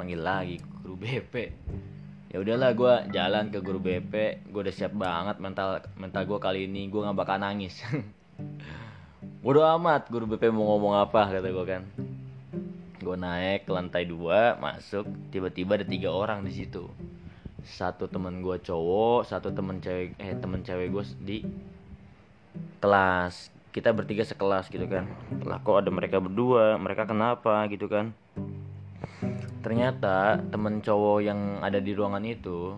panggil 0.00 0.16
lagi 0.16 0.56
guru 0.80 0.96
BP 0.96 1.34
ya 2.32 2.40
udahlah 2.40 2.72
gue 2.72 2.94
jalan 3.12 3.52
ke 3.52 3.60
guru 3.60 3.76
BP 3.84 4.48
gue 4.48 4.60
udah 4.64 4.72
siap 4.72 4.96
banget 4.96 5.36
mental 5.44 5.84
mental 6.00 6.24
gue 6.24 6.38
kali 6.40 6.64
ini 6.64 6.88
gue 6.88 7.04
nggak 7.04 7.18
bakal 7.20 7.36
nangis. 7.36 7.84
Bodo 9.44 9.60
amat 9.76 10.08
guru 10.08 10.24
BP 10.24 10.48
mau 10.48 10.72
ngomong 10.72 11.04
apa 11.04 11.36
kata 11.36 11.52
gue 11.52 11.66
kan. 11.68 11.84
Gue 12.96 13.16
naik 13.20 13.68
ke 13.68 13.70
lantai 13.76 14.08
dua 14.08 14.56
masuk 14.56 15.04
tiba-tiba 15.28 15.76
ada 15.76 15.84
tiga 15.84 16.08
orang 16.08 16.48
di 16.48 16.52
situ 16.56 16.88
satu 17.64 18.08
temen 18.08 18.40
gue 18.40 18.56
cowok 18.60 19.28
satu 19.28 19.52
temen 19.52 19.78
cewek 19.78 20.16
eh 20.16 20.34
temen 20.36 20.60
cewek 20.64 20.88
gue 20.90 21.04
di 21.20 21.38
kelas. 22.80 23.52
Kita 23.70 23.94
bertiga 23.94 24.26
sekelas 24.26 24.66
gitu 24.66 24.82
kan. 24.90 25.06
Lah 25.46 25.62
kok 25.62 25.86
ada 25.86 25.90
mereka 25.94 26.18
berdua? 26.18 26.74
Mereka 26.74 27.06
kenapa? 27.06 27.62
Gitu 27.70 27.86
kan. 27.86 28.10
Ternyata 29.62 30.42
temen 30.50 30.82
cowok 30.82 31.18
yang 31.22 31.62
ada 31.62 31.78
di 31.78 31.94
ruangan 31.94 32.24
itu 32.26 32.74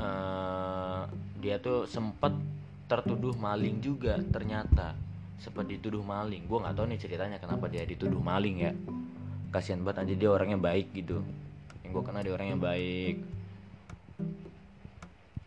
uh, 0.00 1.06
dia 1.38 1.62
tuh 1.62 1.86
sempet 1.86 2.34
tertuduh 2.90 3.38
maling 3.38 3.78
juga 3.78 4.18
ternyata. 4.34 4.98
Sempat 5.38 5.70
dituduh 5.70 6.02
maling. 6.02 6.50
Gue 6.50 6.58
nggak 6.58 6.74
tahu 6.74 6.86
nih 6.90 6.98
ceritanya 6.98 7.38
kenapa 7.38 7.70
dia 7.70 7.86
dituduh 7.86 8.18
maling 8.18 8.56
ya. 8.66 8.72
Kasihan 9.54 9.86
banget 9.86 10.02
aja 10.02 10.14
dia 10.18 10.30
orangnya 10.32 10.58
baik 10.58 10.90
gitu 10.90 11.22
yang 11.86 11.94
gue 11.94 12.02
kenal 12.02 12.26
dia 12.26 12.34
orangnya 12.34 12.58
baik. 12.58 13.22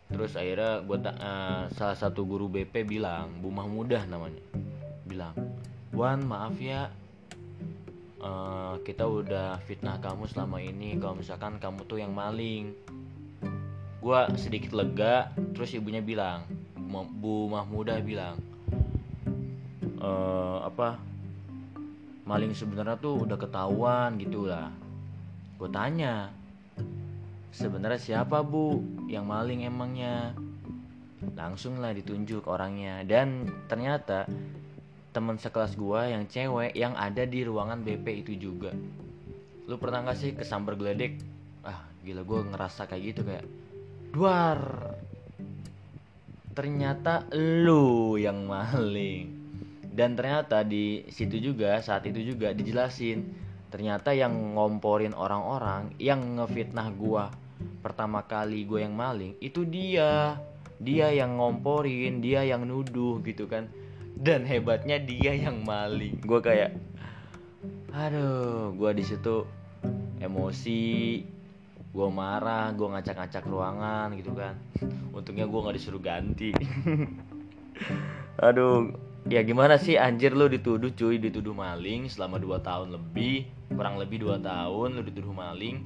Terus 0.08 0.32
akhirnya 0.32 0.80
gue 0.80 0.98
uh, 1.04 1.68
salah 1.76 1.96
satu 2.00 2.24
guru 2.24 2.48
BP 2.48 2.88
bilang 2.88 3.44
Bu 3.44 3.52
Mahmudah 3.52 4.08
namanya 4.08 4.40
bilang 5.04 5.36
Wan 5.92 6.24
maaf 6.24 6.56
ya 6.56 6.88
uh, 8.24 8.80
kita 8.80 9.04
udah 9.04 9.60
fitnah 9.68 10.00
kamu 10.00 10.24
selama 10.32 10.64
ini. 10.64 10.96
Kalau 10.96 11.20
misalkan 11.20 11.60
kamu 11.60 11.84
tuh 11.84 12.00
yang 12.00 12.16
maling. 12.16 12.72
Gue 14.00 14.20
sedikit 14.40 14.72
lega 14.72 15.28
terus 15.52 15.76
ibunya 15.76 16.00
bilang 16.00 16.48
Bu 17.20 17.52
Mahmudah 17.52 18.00
bilang 18.00 18.40
e, 20.00 20.10
apa 20.64 20.96
maling 22.24 22.56
sebenarnya 22.56 22.96
tuh 22.96 23.28
udah 23.28 23.36
ketahuan 23.36 24.16
gitu 24.16 24.48
lah 24.48 24.72
gue 25.60 25.68
tanya 25.68 26.32
sebenarnya 27.52 28.00
siapa 28.00 28.40
bu 28.40 28.80
yang 29.10 29.28
maling 29.28 29.68
emangnya? 29.68 30.32
Langsung 31.36 31.76
lah 31.82 31.92
ditunjuk 31.92 32.48
orangnya. 32.48 33.04
Dan 33.04 33.44
ternyata 33.68 34.24
teman 35.10 35.36
sekelas 35.36 35.74
gua 35.76 36.06
yang 36.06 36.24
cewek 36.30 36.72
yang 36.72 36.94
ada 36.96 37.26
di 37.26 37.44
ruangan 37.44 37.84
BP 37.84 38.24
itu 38.24 38.32
juga. 38.38 38.72
Lu 39.68 39.76
pernah 39.76 40.08
gak 40.08 40.18
sih 40.18 40.32
kesambar 40.32 40.80
geledek? 40.80 41.20
Ah 41.66 41.84
gila 42.00 42.24
gue 42.24 42.40
ngerasa 42.48 42.88
kayak 42.88 43.02
gitu 43.12 43.20
kayak 43.28 43.44
duar. 44.16 44.58
Ternyata 46.56 47.28
lu 47.36 48.16
yang 48.16 48.48
maling. 48.48 49.38
Dan 49.90 50.16
ternyata 50.16 50.64
di 50.64 51.04
situ 51.12 51.36
juga 51.36 51.82
saat 51.84 52.08
itu 52.08 52.22
juga 52.24 52.56
dijelasin 52.56 53.49
ternyata 53.70 54.12
yang 54.12 54.58
ngomporin 54.58 55.14
orang-orang 55.14 55.94
yang 55.96 56.36
ngefitnah 56.36 56.90
gua 56.92 57.30
pertama 57.80 58.24
kali 58.24 58.68
gue 58.68 58.84
yang 58.84 58.94
maling 58.94 59.36
itu 59.40 59.64
dia. 59.64 60.36
Dia 60.80 61.12
yang 61.12 61.36
ngomporin 61.36 62.24
dia 62.24 62.40
yang 62.44 62.64
nuduh 62.64 63.20
gitu 63.20 63.44
kan. 63.44 63.68
Dan 64.16 64.48
hebatnya 64.48 65.00
dia 65.00 65.36
yang 65.36 65.64
maling. 65.64 66.20
Gue 66.24 66.40
kayak 66.40 66.76
aduh 67.90 68.70
gue 68.78 68.90
di 68.94 69.04
situ 69.04 69.44
emosi 70.22 70.84
gue 71.90 72.08
marah 72.08 72.70
gue 72.70 72.86
ngacak-ngacak 72.86 73.44
ruangan 73.44 74.08
gitu 74.16 74.32
kan. 74.32 74.56
Untungnya 75.12 75.44
gue 75.44 75.60
nggak 75.60 75.76
disuruh 75.76 76.00
ganti. 76.00 76.52
Aduh 78.46 78.92
ya 79.28 79.44
gimana 79.44 79.76
sih? 79.76 80.00
Anjir 80.00 80.32
lu 80.32 80.48
dituduh 80.48 80.94
cuy. 80.94 81.20
Dituduh 81.20 81.52
maling 81.52 82.08
selama 82.08 82.40
2 82.40 82.62
tahun 82.62 82.88
lebih. 82.96 83.44
Kurang 83.74 84.00
lebih 84.00 84.24
2 84.24 84.40
tahun 84.40 84.88
lu 84.96 85.02
dituduh 85.04 85.34
maling. 85.34 85.84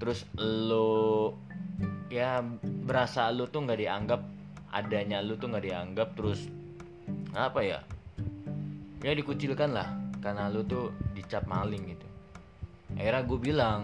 Terus 0.00 0.24
lu 0.40 1.34
ya 2.08 2.40
berasa 2.64 3.28
lu 3.30 3.46
tuh 3.46 3.68
nggak 3.68 3.80
dianggap 3.80 4.20
adanya 4.70 5.22
lu 5.22 5.38
tuh 5.38 5.50
nggak 5.50 5.64
dianggap 5.66 6.08
terus 6.16 6.48
apa 7.36 7.60
ya? 7.60 7.80
Ya 9.00 9.12
dikucilkan 9.12 9.72
lah 9.72 9.88
karena 10.20 10.52
lu 10.52 10.64
tuh 10.64 10.92
dicap 11.16 11.48
maling 11.48 11.96
gitu. 11.96 12.08
Akhirnya 12.96 13.22
gue 13.24 13.38
bilang 13.38 13.82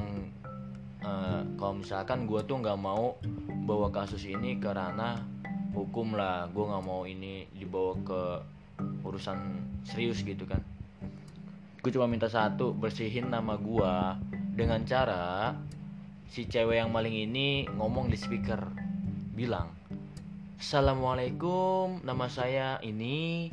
e, 1.01 1.11
kalau 1.57 1.75
misalkan 1.81 2.29
gue 2.29 2.41
tuh 2.45 2.61
nggak 2.61 2.79
mau 2.79 3.17
bawa 3.67 3.89
kasus 3.91 4.27
ini 4.27 4.61
karena 4.61 5.17
hukum 5.77 6.17
lah 6.17 6.49
gue 6.49 6.65
nggak 6.65 6.85
mau 6.89 7.05
ini 7.05 7.45
dibawa 7.53 7.93
ke 8.01 8.23
urusan 9.05 9.61
serius 9.85 10.25
gitu 10.25 10.49
kan. 10.49 10.65
Gue 11.85 11.93
cuma 11.93 12.09
minta 12.09 12.33
satu 12.33 12.73
bersihin 12.73 13.29
nama 13.29 13.61
gue 13.61 13.95
dengan 14.57 14.81
cara 14.89 15.53
si 16.33 16.49
cewek 16.49 16.81
yang 16.81 16.91
maling 16.91 17.15
ini 17.15 17.69
ngomong 17.77 18.09
di 18.09 18.17
speaker 18.17 18.59
bilang 19.37 19.77
Assalamualaikum 20.57 22.01
nama 22.01 22.33
saya 22.33 22.81
ini 22.81 23.53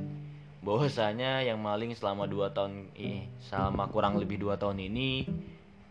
bahwasanya 0.64 1.44
yang 1.44 1.60
maling 1.60 1.92
selama 1.92 2.24
2 2.24 2.56
tahun 2.56 2.88
eh 2.96 3.28
selama 3.44 3.92
kurang 3.92 4.16
lebih 4.16 4.40
2 4.40 4.56
tahun 4.56 4.80
ini 4.80 5.28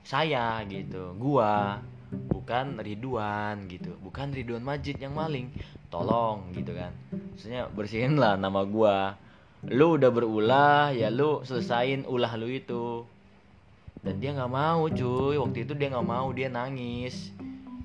saya 0.01 0.65
gitu. 0.65 1.13
Gua 1.21 1.79
bukan 2.13 2.77
Ridwan 2.79 3.65
gitu. 3.67 3.97
Bukan 4.05 4.37
Ridwan 4.37 4.61
Majid 4.61 5.01
yang 5.01 5.17
maling. 5.17 5.49
Tolong 5.89 6.53
gitu 6.53 6.77
kan. 6.77 6.93
Maksudnya 7.33 7.69
bersihin 7.73 8.21
lah 8.21 8.37
nama 8.37 8.65
gua. 8.69 9.17
Lu 9.65 9.97
udah 9.97 10.11
berulah 10.13 10.91
ya 10.93 11.09
lu 11.09 11.41
selesain 11.49 12.05
ulah 12.05 12.37
lu 12.37 12.53
itu. 12.53 13.09
Dan 14.05 14.21
dia 14.21 14.37
nggak 14.37 14.53
mau 14.53 14.85
cuy. 14.91 15.41
Waktu 15.41 15.65
itu 15.65 15.73
dia 15.73 15.89
nggak 15.89 16.09
mau 16.09 16.29
dia 16.37 16.53
nangis. 16.53 17.33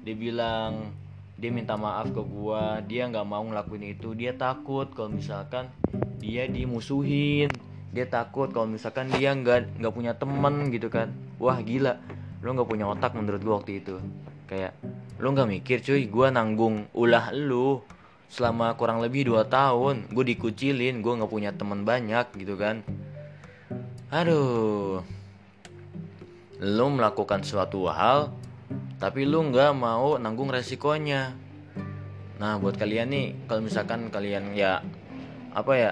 Dia 0.04 0.16
bilang 0.16 0.92
dia 1.40 1.54
minta 1.54 1.80
maaf 1.80 2.12
ke 2.12 2.20
gua. 2.20 2.84
Dia 2.84 3.08
nggak 3.08 3.28
mau 3.28 3.44
ngelakuin 3.48 3.96
itu. 3.96 4.12
Dia 4.18 4.36
takut 4.36 4.92
kalau 4.92 5.16
misalkan 5.16 5.72
dia 6.20 6.44
dimusuhin. 6.50 7.48
Dia 7.96 8.04
takut 8.10 8.52
kalau 8.52 8.68
misalkan 8.68 9.08
dia 9.16 9.32
nggak 9.32 9.80
nggak 9.80 9.94
punya 9.96 10.12
temen 10.18 10.74
gitu 10.76 10.92
kan. 10.92 11.16
Wah 11.40 11.62
gila 11.64 12.02
lu 12.42 12.54
nggak 12.54 12.70
punya 12.70 12.86
otak 12.86 13.18
menurut 13.18 13.42
gua 13.42 13.56
waktu 13.62 13.82
itu. 13.82 13.98
Kayak 14.48 14.78
lu 15.18 15.34
nggak 15.34 15.50
mikir 15.50 15.78
cuy 15.82 16.06
gua 16.08 16.30
nanggung 16.30 16.86
ulah 16.94 17.34
lu 17.34 17.82
selama 18.28 18.76
kurang 18.76 19.00
lebih 19.00 19.32
2 19.32 19.48
tahun. 19.48 20.12
Gue 20.12 20.26
dikucilin 20.36 21.00
gue 21.00 21.14
nggak 21.18 21.32
punya 21.32 21.52
teman 21.56 21.88
banyak 21.88 22.28
gitu 22.36 22.60
kan. 22.60 22.84
Aduh. 24.12 25.04
Lu 26.60 26.86
melakukan 26.92 27.44
suatu 27.46 27.88
hal 27.88 28.34
tapi 28.98 29.30
lu 29.30 29.46
nggak 29.48 29.72
mau 29.78 30.18
nanggung 30.18 30.50
resikonya. 30.50 31.34
Nah 32.38 32.58
buat 32.62 32.78
kalian 32.78 33.10
nih 33.10 33.28
kalau 33.50 33.62
misalkan 33.66 34.10
kalian 34.10 34.54
ya 34.54 34.82
apa 35.54 35.74
ya 35.74 35.92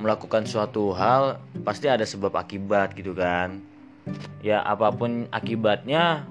melakukan 0.00 0.44
suatu 0.44 0.92
hal 0.92 1.40
pasti 1.64 1.88
ada 1.88 2.04
sebab 2.04 2.32
akibat 2.36 2.92
gitu 2.92 3.16
kan 3.16 3.64
ya 4.40 4.62
apa 4.62 4.94
pun 4.94 5.26
akibatnya 5.34 6.26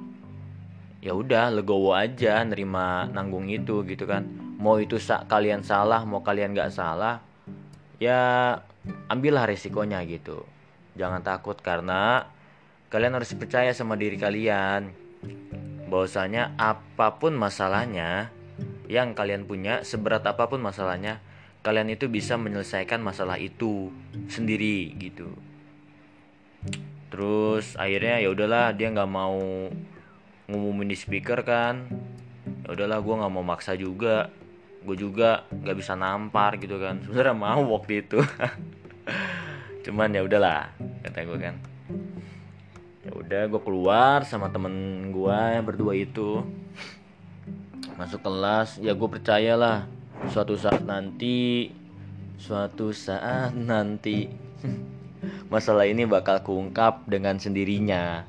ya 1.03 1.11
udah 1.13 1.53
legowo 1.53 1.93
aja 1.93 2.41
nerima 2.41 3.05
nanggung 3.11 3.51
itu 3.51 3.83
gitu 3.85 4.07
kan. 4.07 4.25
Mau 4.55 4.79
itu 4.79 4.97
sa 4.97 5.27
kalian 5.27 5.61
salah 5.61 6.07
mau 6.07 6.23
kalian 6.23 6.55
nggak 6.55 6.71
salah 6.73 7.19
ya 7.99 8.55
ambillah 9.11 9.45
resikonya 9.45 10.01
gitu. 10.07 10.47
Jangan 10.95 11.21
takut 11.21 11.59
karena 11.59 12.31
kalian 12.87 13.19
harus 13.19 13.35
percaya 13.35 13.75
sama 13.75 13.99
diri 13.99 14.15
kalian. 14.15 14.95
Bahwasanya 15.91 16.57
apa 16.57 17.19
pun 17.21 17.35
masalahnya 17.35 18.33
yang 18.87 19.13
kalian 19.17 19.45
punya 19.45 19.83
seberat 19.83 20.23
apa 20.25 20.47
pun 20.47 20.61
masalahnya 20.61 21.19
kalian 21.65 21.89
itu 21.89 22.05
bisa 22.05 22.37
menyelesaikan 22.37 23.01
masalah 23.01 23.41
itu 23.41 23.89
sendiri 24.29 24.93
gitu 25.01 25.33
terus 27.15 27.79
akhirnya 27.79 28.19
ya 28.19 28.27
udahlah 28.27 28.75
dia 28.75 28.91
nggak 28.91 29.07
mau 29.07 29.39
ngumumin 30.51 30.91
di 30.91 30.99
speaker 30.99 31.47
kan. 31.47 31.87
Ya 32.67 32.75
udahlah 32.75 32.99
gue 32.99 33.15
nggak 33.15 33.31
mau 33.31 33.39
maksa 33.39 33.71
juga. 33.79 34.27
Gue 34.83 34.99
juga 34.99 35.47
nggak 35.47 35.77
bisa 35.79 35.95
nampar 35.95 36.59
gitu 36.59 36.75
kan. 36.75 36.99
Sebenarnya 37.07 37.31
mau 37.31 37.63
waktu 37.71 38.03
itu. 38.03 38.19
Cuman 39.87 40.11
ya 40.11 40.27
udahlah 40.27 40.75
kata 41.07 41.23
gue 41.23 41.39
kan. 41.39 41.55
Ya 43.07 43.11
udah 43.15 43.41
gue 43.47 43.61
keluar 43.63 44.27
sama 44.27 44.51
temen 44.51 45.07
gue 45.15 45.39
yang 45.55 45.63
berdua 45.63 45.95
itu. 45.95 46.43
Masuk 47.95 48.27
kelas 48.27 48.83
ya 48.83 48.91
gue 48.91 49.07
percayalah 49.07 49.87
suatu 50.27 50.59
saat 50.59 50.83
nanti 50.83 51.71
suatu 52.35 52.91
saat 52.91 53.55
nanti 53.55 54.27
masalah 55.47 55.87
ini 55.87 56.07
bakal 56.07 56.41
kuungkap 56.41 57.05
dengan 57.09 57.37
sendirinya. 57.37 58.25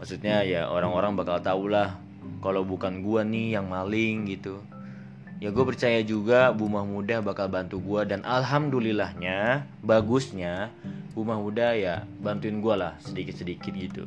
Maksudnya 0.00 0.42
ya 0.42 0.66
orang-orang 0.66 1.14
bakal 1.14 1.38
tahu 1.40 1.70
lah 1.70 1.98
kalau 2.40 2.64
bukan 2.64 3.04
gue 3.04 3.20
nih 3.22 3.60
yang 3.60 3.68
maling 3.68 4.26
gitu. 4.28 4.58
Ya 5.40 5.48
gue 5.48 5.64
percaya 5.64 6.04
juga 6.04 6.52
Bumah 6.52 6.84
Muda 6.84 7.24
bakal 7.24 7.48
bantu 7.48 7.80
gue 7.80 8.04
dan 8.12 8.20
alhamdulillahnya 8.28 9.64
bagusnya 9.80 10.68
Bumah 11.16 11.40
Muda 11.40 11.72
ya 11.72 12.04
bantuin 12.20 12.60
gue 12.60 12.74
lah 12.76 12.96
sedikit-sedikit 13.00 13.72
gitu. 13.72 14.04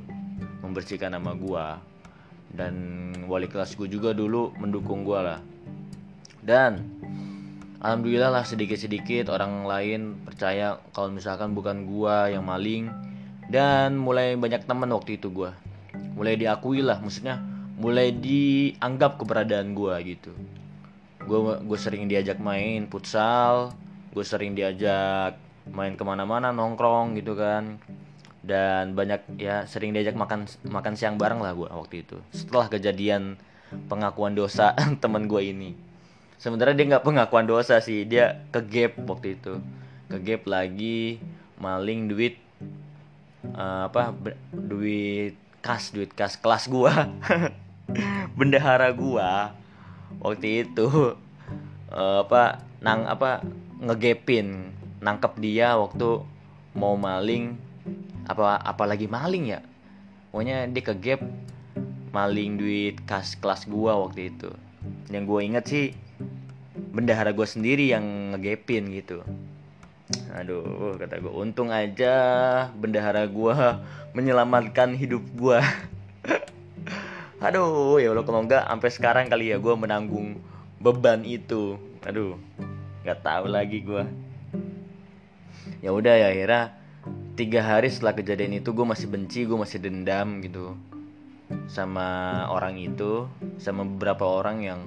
Membersihkan 0.61 1.17
nama 1.17 1.33
gue 1.33 1.65
dan 2.53 2.73
wali 3.25 3.49
kelas 3.49 3.73
gue 3.73 3.89
juga 3.89 4.13
dulu 4.13 4.53
mendukung 4.61 5.01
gue 5.01 5.19
lah. 5.19 5.41
Dan 6.45 6.85
alhamdulillah 7.83 8.31
lah 8.31 8.47
sedikit-sedikit 8.47 9.27
orang 9.27 9.67
lain 9.67 10.23
percaya 10.23 10.79
kalau 10.95 11.11
misalkan 11.11 11.51
bukan 11.51 11.83
gue 11.83 12.17
yang 12.33 12.47
maling. 12.47 12.89
Dan 13.43 13.99
mulai 13.99 14.39
banyak 14.39 14.63
teman 14.63 14.87
waktu 14.95 15.19
itu 15.19 15.27
gue 15.29 15.51
mulai 16.15 16.39
diakui 16.39 16.81
lah 16.81 16.97
maksudnya 17.03 17.43
mulai 17.75 18.15
dianggap 18.15 19.19
keberadaan 19.19 19.75
gue 19.75 19.93
gitu. 20.15 20.31
Gue 21.27 21.59
gue 21.59 21.77
sering 21.77 22.07
diajak 22.07 22.39
main 22.39 22.87
futsal 22.87 23.75
gue 24.15 24.21
sering 24.21 24.53
diajak 24.53 25.35
main 25.73 25.99
ke 25.99 26.03
mana-mana 26.07 26.55
nongkrong 26.55 27.19
gitu 27.19 27.35
kan. 27.35 27.83
Dan 28.43 28.95
banyak 28.95 29.39
ya 29.39 29.67
sering 29.67 29.91
diajak 29.91 30.15
makan 30.15 30.47
makan 30.63 30.95
siang 30.95 31.19
bareng 31.19 31.43
lah 31.43 31.51
gue 31.51 31.67
waktu 31.67 32.07
itu. 32.07 32.17
Setelah 32.31 32.71
kejadian 32.71 33.35
pengakuan 33.91 34.39
dosa 34.39 34.71
teman 35.03 35.27
gue 35.27 35.43
ini 35.43 35.92
sementara 36.43 36.75
dia 36.75 36.83
nggak 36.83 37.07
pengakuan 37.07 37.47
dosa 37.47 37.79
sih. 37.79 38.03
Dia 38.03 38.43
ke 38.51 38.59
gap 38.59 38.99
waktu 39.07 39.39
itu. 39.39 39.63
Ke 40.11 40.19
gap 40.19 40.43
lagi 40.43 41.23
maling 41.55 42.11
duit 42.11 42.35
uh, 43.55 43.87
apa 43.87 44.11
duit 44.51 45.39
kas 45.63 45.95
duit 45.95 46.11
kas 46.11 46.35
kelas 46.35 46.67
gue 46.67 46.91
bendahara 48.37 48.91
gua 48.91 49.55
waktu 50.19 50.67
itu 50.67 51.15
uh, 51.87 52.19
apa 52.27 52.59
nang 52.83 53.07
apa 53.07 53.39
ngegepin 53.79 54.75
nangkep 54.99 55.39
dia 55.39 55.79
waktu 55.79 56.19
mau 56.75 56.99
maling 56.99 57.55
apa 58.27 58.59
apalagi 58.59 59.07
maling 59.07 59.55
ya? 59.55 59.63
Pokoknya 60.31 60.67
dia 60.67 60.83
ke 60.83 60.95
gap 60.99 61.21
maling 62.11 62.59
duit 62.59 62.99
kas 63.07 63.39
kelas 63.39 63.63
gua 63.71 63.95
waktu 64.03 64.35
itu. 64.35 64.51
Yang 65.07 65.23
gue 65.29 65.39
inget 65.43 65.65
sih 65.67 65.85
bendahara 66.73 67.33
gue 67.33 67.47
sendiri 67.47 67.93
yang 67.93 68.33
ngegepin 68.33 68.89
gitu. 68.93 69.21
Aduh 70.33 70.97
kata 70.97 71.21
gue 71.21 71.33
untung 71.33 71.69
aja 71.69 72.13
bendahara 72.73 73.25
gue 73.29 73.53
menyelamatkan 74.17 74.93
hidup 74.93 75.23
gue 75.37 75.57
aduh 77.45 77.99
ya 77.99 78.13
Allah 78.13 78.23
kalau 78.23 78.45
enggak 78.45 78.63
sampai 78.63 78.89
sekarang 78.93 79.25
kali 79.27 79.53
ya 79.53 79.57
gue 79.61 79.73
menanggung 79.77 80.41
beban 80.81 81.21
itu. 81.23 81.77
Aduh 82.03 82.37
nggak 83.03 83.19
tahu 83.19 83.45
lagi 83.51 83.83
gue 83.83 84.03
ya 85.83 85.91
udah 85.91 86.15
ya 86.15 86.27
akhirnya 86.31 86.71
tiga 87.35 87.59
hari 87.59 87.91
setelah 87.91 88.15
kejadian 88.15 88.63
itu 88.63 88.71
gue 88.71 88.87
masih 88.87 89.11
benci 89.11 89.43
gue 89.43 89.57
masih 89.59 89.83
dendam 89.83 90.39
gitu 90.39 90.79
sama 91.67 92.39
orang 92.47 92.79
itu 92.79 93.27
sama 93.59 93.83
beberapa 93.83 94.23
orang 94.23 94.63
yang 94.63 94.79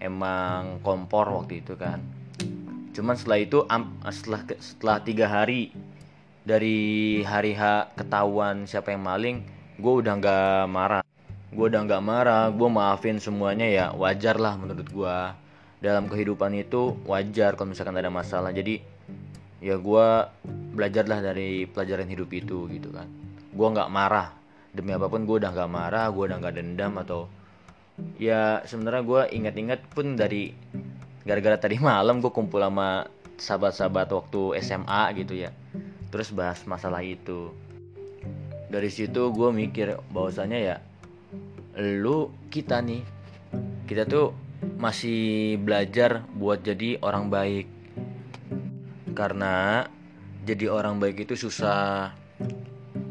emang 0.00 0.80
kompor 0.84 1.28
waktu 1.32 1.64
itu 1.64 1.76
kan. 1.76 2.02
Cuman 2.96 3.14
setelah 3.16 3.38
itu 3.40 3.58
setelah 4.08 4.42
setelah 4.56 4.96
tiga 5.04 5.26
hari 5.28 5.68
dari 6.46 7.20
hari 7.26 7.52
H 7.52 7.92
ketahuan 7.98 8.64
siapa 8.64 8.94
yang 8.94 9.04
maling 9.04 9.36
gue 9.76 9.94
udah 10.00 10.14
nggak 10.16 10.64
marah. 10.72 11.02
Gue 11.52 11.66
udah 11.68 11.82
nggak 11.84 12.02
marah 12.04 12.48
gue 12.48 12.68
maafin 12.68 13.20
semuanya 13.20 13.68
ya 13.68 13.86
wajar 13.92 14.40
lah 14.40 14.56
menurut 14.56 14.88
gue 14.88 15.16
dalam 15.84 16.08
kehidupan 16.08 16.56
itu 16.56 16.96
wajar 17.04 17.54
kalau 17.58 17.76
misalkan 17.76 18.00
ada 18.00 18.08
masalah. 18.08 18.52
Jadi 18.52 18.80
ya 19.60 19.76
gue 19.76 20.06
belajarlah 20.76 21.20
dari 21.20 21.68
pelajaran 21.68 22.08
hidup 22.08 22.32
itu 22.32 22.64
gitu 22.72 22.88
kan. 22.92 23.08
Gue 23.52 23.68
nggak 23.72 23.92
marah. 23.92 24.32
Demi 24.72 24.92
apa 24.92 25.08
pun 25.08 25.24
gue 25.24 25.36
udah 25.40 25.52
nggak 25.52 25.72
marah 25.72 26.06
gue 26.12 26.24
udah 26.28 26.36
nggak 26.36 26.54
dendam 26.60 26.92
atau 27.00 27.28
ya 28.16 28.60
sebenarnya 28.64 29.02
gue 29.04 29.22
ingat-ingat 29.40 29.80
pun 29.92 30.16
dari 30.16 30.52
gara-gara 31.24 31.56
tadi 31.56 31.80
malam 31.80 32.20
gue 32.20 32.32
kumpul 32.32 32.60
sama 32.60 33.08
sahabat-sahabat 33.36 34.08
waktu 34.12 34.42
SMA 34.64 35.02
gitu 35.20 35.34
ya. 35.36 35.50
Terus 36.12 36.32
bahas 36.32 36.64
masalah 36.64 37.04
itu. 37.04 37.52
Dari 38.72 38.90
situ 38.92 39.32
gue 39.32 39.48
mikir 39.52 39.96
bahwasanya 40.12 40.58
ya 40.58 40.76
lu 41.76 42.32
kita 42.48 42.80
nih 42.80 43.04
kita 43.84 44.08
tuh 44.08 44.32
masih 44.80 45.56
belajar 45.60 46.24
buat 46.36 46.64
jadi 46.64 47.00
orang 47.00 47.28
baik. 47.28 47.66
Karena 49.16 49.84
jadi 50.44 50.68
orang 50.68 51.00
baik 51.00 51.28
itu 51.28 51.48
susah. 51.48 52.12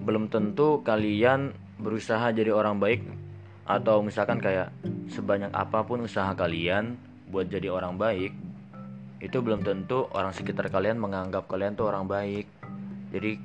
Belum 0.06 0.30
tentu 0.30 0.86
kalian 0.86 1.54
berusaha 1.82 2.30
jadi 2.32 2.54
orang 2.54 2.78
baik 2.78 3.25
atau 3.66 4.06
misalkan 4.06 4.38
kayak 4.38 4.70
sebanyak 5.10 5.50
apa 5.50 5.82
pun 5.82 6.06
usaha 6.06 6.30
kalian 6.38 6.98
buat 7.34 7.50
jadi 7.50 7.74
orang 7.74 7.98
baik 7.98 8.34
itu 9.26 9.42
belum 9.42 9.66
tentu 9.66 10.06
orang 10.14 10.30
sekitar 10.38 10.70
kalian 10.70 11.02
menganggap 11.02 11.50
kalian 11.50 11.74
tuh 11.74 11.90
orang 11.90 12.06
baik. 12.06 12.46
Jadi 13.10 13.42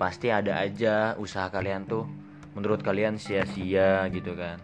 pasti 0.00 0.32
ada 0.32 0.64
aja 0.64 1.12
usaha 1.20 1.52
kalian 1.52 1.84
tuh 1.84 2.08
menurut 2.56 2.80
kalian 2.80 3.20
sia-sia 3.20 4.08
gitu 4.08 4.32
kan. 4.32 4.56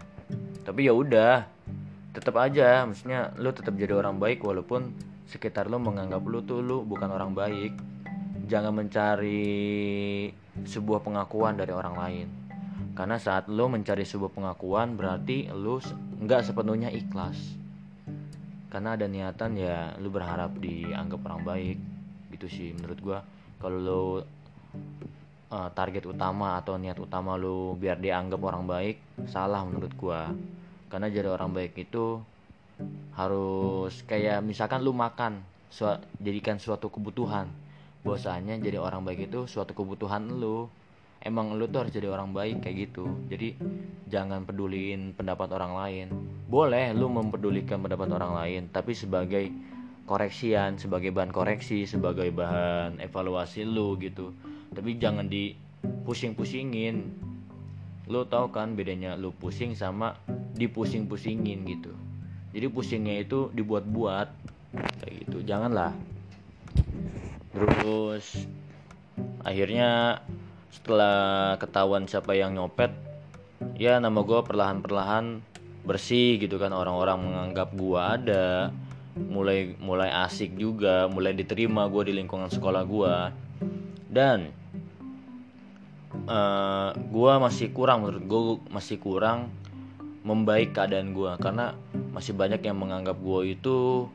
Tapi 0.64 0.88
ya 0.88 0.96
udah 0.96 1.44
tetap 2.16 2.40
aja. 2.40 2.88
Maksudnya 2.88 3.37
lu 3.37 3.53
tetap 3.53 3.77
jadi 3.77 3.92
orang 3.92 4.16
baik 4.16 4.40
walaupun 4.40 4.96
sekitar 5.29 5.68
lu 5.68 5.77
menganggap 5.77 6.24
lu 6.24 6.40
tuh 6.40 6.64
lu 6.64 6.81
bukan 6.88 7.12
orang 7.12 7.37
baik. 7.37 7.77
Jangan 8.48 8.72
mencari 8.72 10.33
sebuah 10.64 11.05
pengakuan 11.05 11.61
dari 11.61 11.72
orang 11.77 11.96
lain 12.00 12.43
karena 12.94 13.18
saat 13.18 13.50
lu 13.50 13.66
mencari 13.66 14.07
sebuah 14.07 14.30
pengakuan 14.30 14.94
berarti 14.94 15.50
lu 15.50 15.83
nggak 16.22 16.46
sepenuhnya 16.46 16.94
ikhlas. 16.94 17.37
Karena 18.70 18.94
ada 18.94 19.11
niatan 19.11 19.59
ya 19.59 19.98
lu 19.98 20.14
berharap 20.14 20.54
dianggap 20.62 21.18
orang 21.26 21.42
baik. 21.42 21.78
Gitu 22.30 22.46
sih 22.46 22.70
menurut 22.70 22.98
gua. 23.02 23.18
Kalau 23.59 23.78
lu 23.83 24.02
uh, 25.50 25.68
target 25.74 26.07
utama 26.07 26.54
atau 26.54 26.78
niat 26.78 26.94
utama 27.02 27.35
lu 27.35 27.74
biar 27.74 27.98
dianggap 27.98 28.38
orang 28.38 28.62
baik 28.62 28.96
salah 29.26 29.66
menurut 29.66 29.90
gua. 29.98 30.30
Karena 30.87 31.11
jadi 31.11 31.35
orang 31.35 31.50
baik 31.50 31.74
itu 31.74 32.22
harus 33.18 34.07
kayak 34.07 34.38
misalkan 34.46 34.87
lu 34.87 34.94
makan 34.94 35.42
su 35.66 35.83
jadikan 36.22 36.62
suatu 36.62 36.87
kebutuhan. 36.94 37.50
Bahwasanya 38.07 38.54
jadi 38.62 38.78
orang 38.78 39.02
baik 39.02 39.35
itu 39.35 39.50
suatu 39.50 39.74
kebutuhan 39.74 40.30
lu 40.30 40.70
emang 41.24 41.56
lu 41.56 41.64
tuh 41.66 41.84
harus 41.84 41.92
jadi 41.96 42.12
orang 42.12 42.37
baik 42.37 42.62
kayak 42.62 42.92
gitu. 42.92 43.08
Jadi 43.32 43.56
jangan 44.12 44.44
peduliin 44.44 45.16
pendapat 45.16 45.48
orang 45.56 45.72
lain. 45.74 46.06
Boleh 46.46 46.92
lu 46.92 47.08
mempedulikan 47.08 47.80
pendapat 47.80 48.12
orang 48.12 48.32
lain 48.37 48.62
tapi 48.70 48.92
sebagai 48.92 49.48
koreksian 50.04 50.76
sebagai 50.76 51.08
bahan 51.16 51.32
koreksi 51.32 51.88
sebagai 51.88 52.28
bahan 52.28 53.00
evaluasi 53.00 53.64
lu 53.64 53.96
gitu. 53.96 54.37
Tapi 54.70 55.00
jangan 55.00 55.26
di 55.26 55.56
pusing-pusingin 56.04 56.96
lo 58.04 58.28
tau 58.28 58.52
kan 58.52 58.76
bedanya 58.76 59.16
lo 59.16 59.32
pusing 59.32 59.72
sama 59.72 60.12
dipusing-pusingin 60.60 61.64
gitu. 61.64 61.92
Jadi 62.52 62.66
pusingnya 62.68 63.16
itu 63.24 63.48
dibuat-buat 63.50 64.28
kayak 65.00 65.14
gitu. 65.24 65.40
Janganlah. 65.42 65.96
Terus 67.56 68.44
akhirnya 69.40 70.20
setelah 70.74 71.54
ketahuan 71.62 72.10
siapa 72.10 72.34
yang 72.34 72.58
nyopet 72.58 72.90
ya 73.78 74.02
nama 74.02 74.26
gue 74.26 74.40
perlahan-perlahan 74.42 75.38
bersih 75.87 76.42
gitu 76.42 76.58
kan. 76.58 76.74
Orang-orang 76.74 77.22
menganggap 77.22 77.70
gue 77.78 78.00
ada 78.02 78.74
mulai 79.14 79.78
mulai 79.78 80.10
asik 80.10 80.58
juga 80.58 81.06
mulai 81.06 81.38
diterima 81.38 81.87
gue 81.87 82.10
di 82.10 82.12
lingkungan 82.18 82.50
sekolah 82.50 82.82
gue 82.82 83.14
dan 84.10 84.50
uh, 86.26 86.34
eh, 86.34 86.90
gue 86.98 87.32
masih 87.38 87.70
kurang 87.70 88.02
menurut 88.02 88.24
gue 88.26 88.42
masih 88.74 88.98
kurang 88.98 89.54
membaik 90.26 90.74
keadaan 90.74 91.14
gue 91.14 91.30
karena 91.38 91.78
masih 92.10 92.34
banyak 92.34 92.58
yang 92.64 92.80
menganggap 92.80 93.14
gue 93.20 93.54
itu 93.54 94.08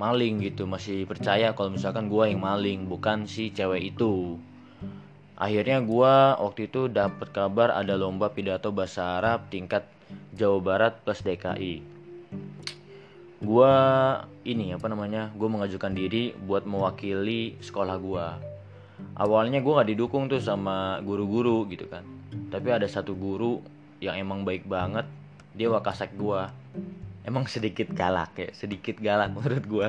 maling 0.00 0.40
gitu 0.40 0.64
masih 0.64 1.04
percaya 1.04 1.52
kalau 1.52 1.76
misalkan 1.76 2.08
gue 2.08 2.24
yang 2.32 2.40
maling 2.40 2.88
bukan 2.88 3.28
si 3.28 3.52
cewek 3.52 3.92
itu 3.92 4.40
akhirnya 5.40 5.80
gue 5.80 6.14
waktu 6.36 6.68
itu 6.68 6.92
dapat 6.92 7.32
kabar 7.32 7.72
ada 7.72 7.96
lomba 7.96 8.28
pidato 8.28 8.68
bahasa 8.68 9.16
Arab 9.16 9.48
tingkat 9.48 9.88
Jawa 10.36 10.60
Barat 10.60 11.00
plus 11.00 11.24
DKI 11.24 11.80
gue 13.40 13.74
ini 14.44 14.76
apa 14.76 14.84
namanya 14.92 15.32
gue 15.32 15.48
mengajukan 15.48 15.96
diri 15.96 16.36
buat 16.44 16.68
mewakili 16.68 17.56
sekolah 17.64 17.96
gue 17.96 18.26
awalnya 19.16 19.64
gue 19.64 19.72
nggak 19.72 19.90
didukung 19.96 20.28
tuh 20.28 20.44
sama 20.44 21.00
guru-guru 21.00 21.64
gitu 21.72 21.88
kan. 21.88 22.04
Tapi 22.52 22.68
ada 22.70 22.86
satu 22.86 23.16
guru 23.16 23.64
yang 24.00 24.16
emang 24.20 24.44
baik 24.44 24.68
banget 24.68 25.08
dia 25.56 25.72
wakasak 25.72 26.14
gue 26.16 26.40
emang 27.24 27.44
sedikit 27.44 27.90
galak 27.92 28.32
ya 28.36 28.48
sedikit 28.56 28.96
galak 28.96 29.32
menurut 29.36 29.64
gue 29.66 29.88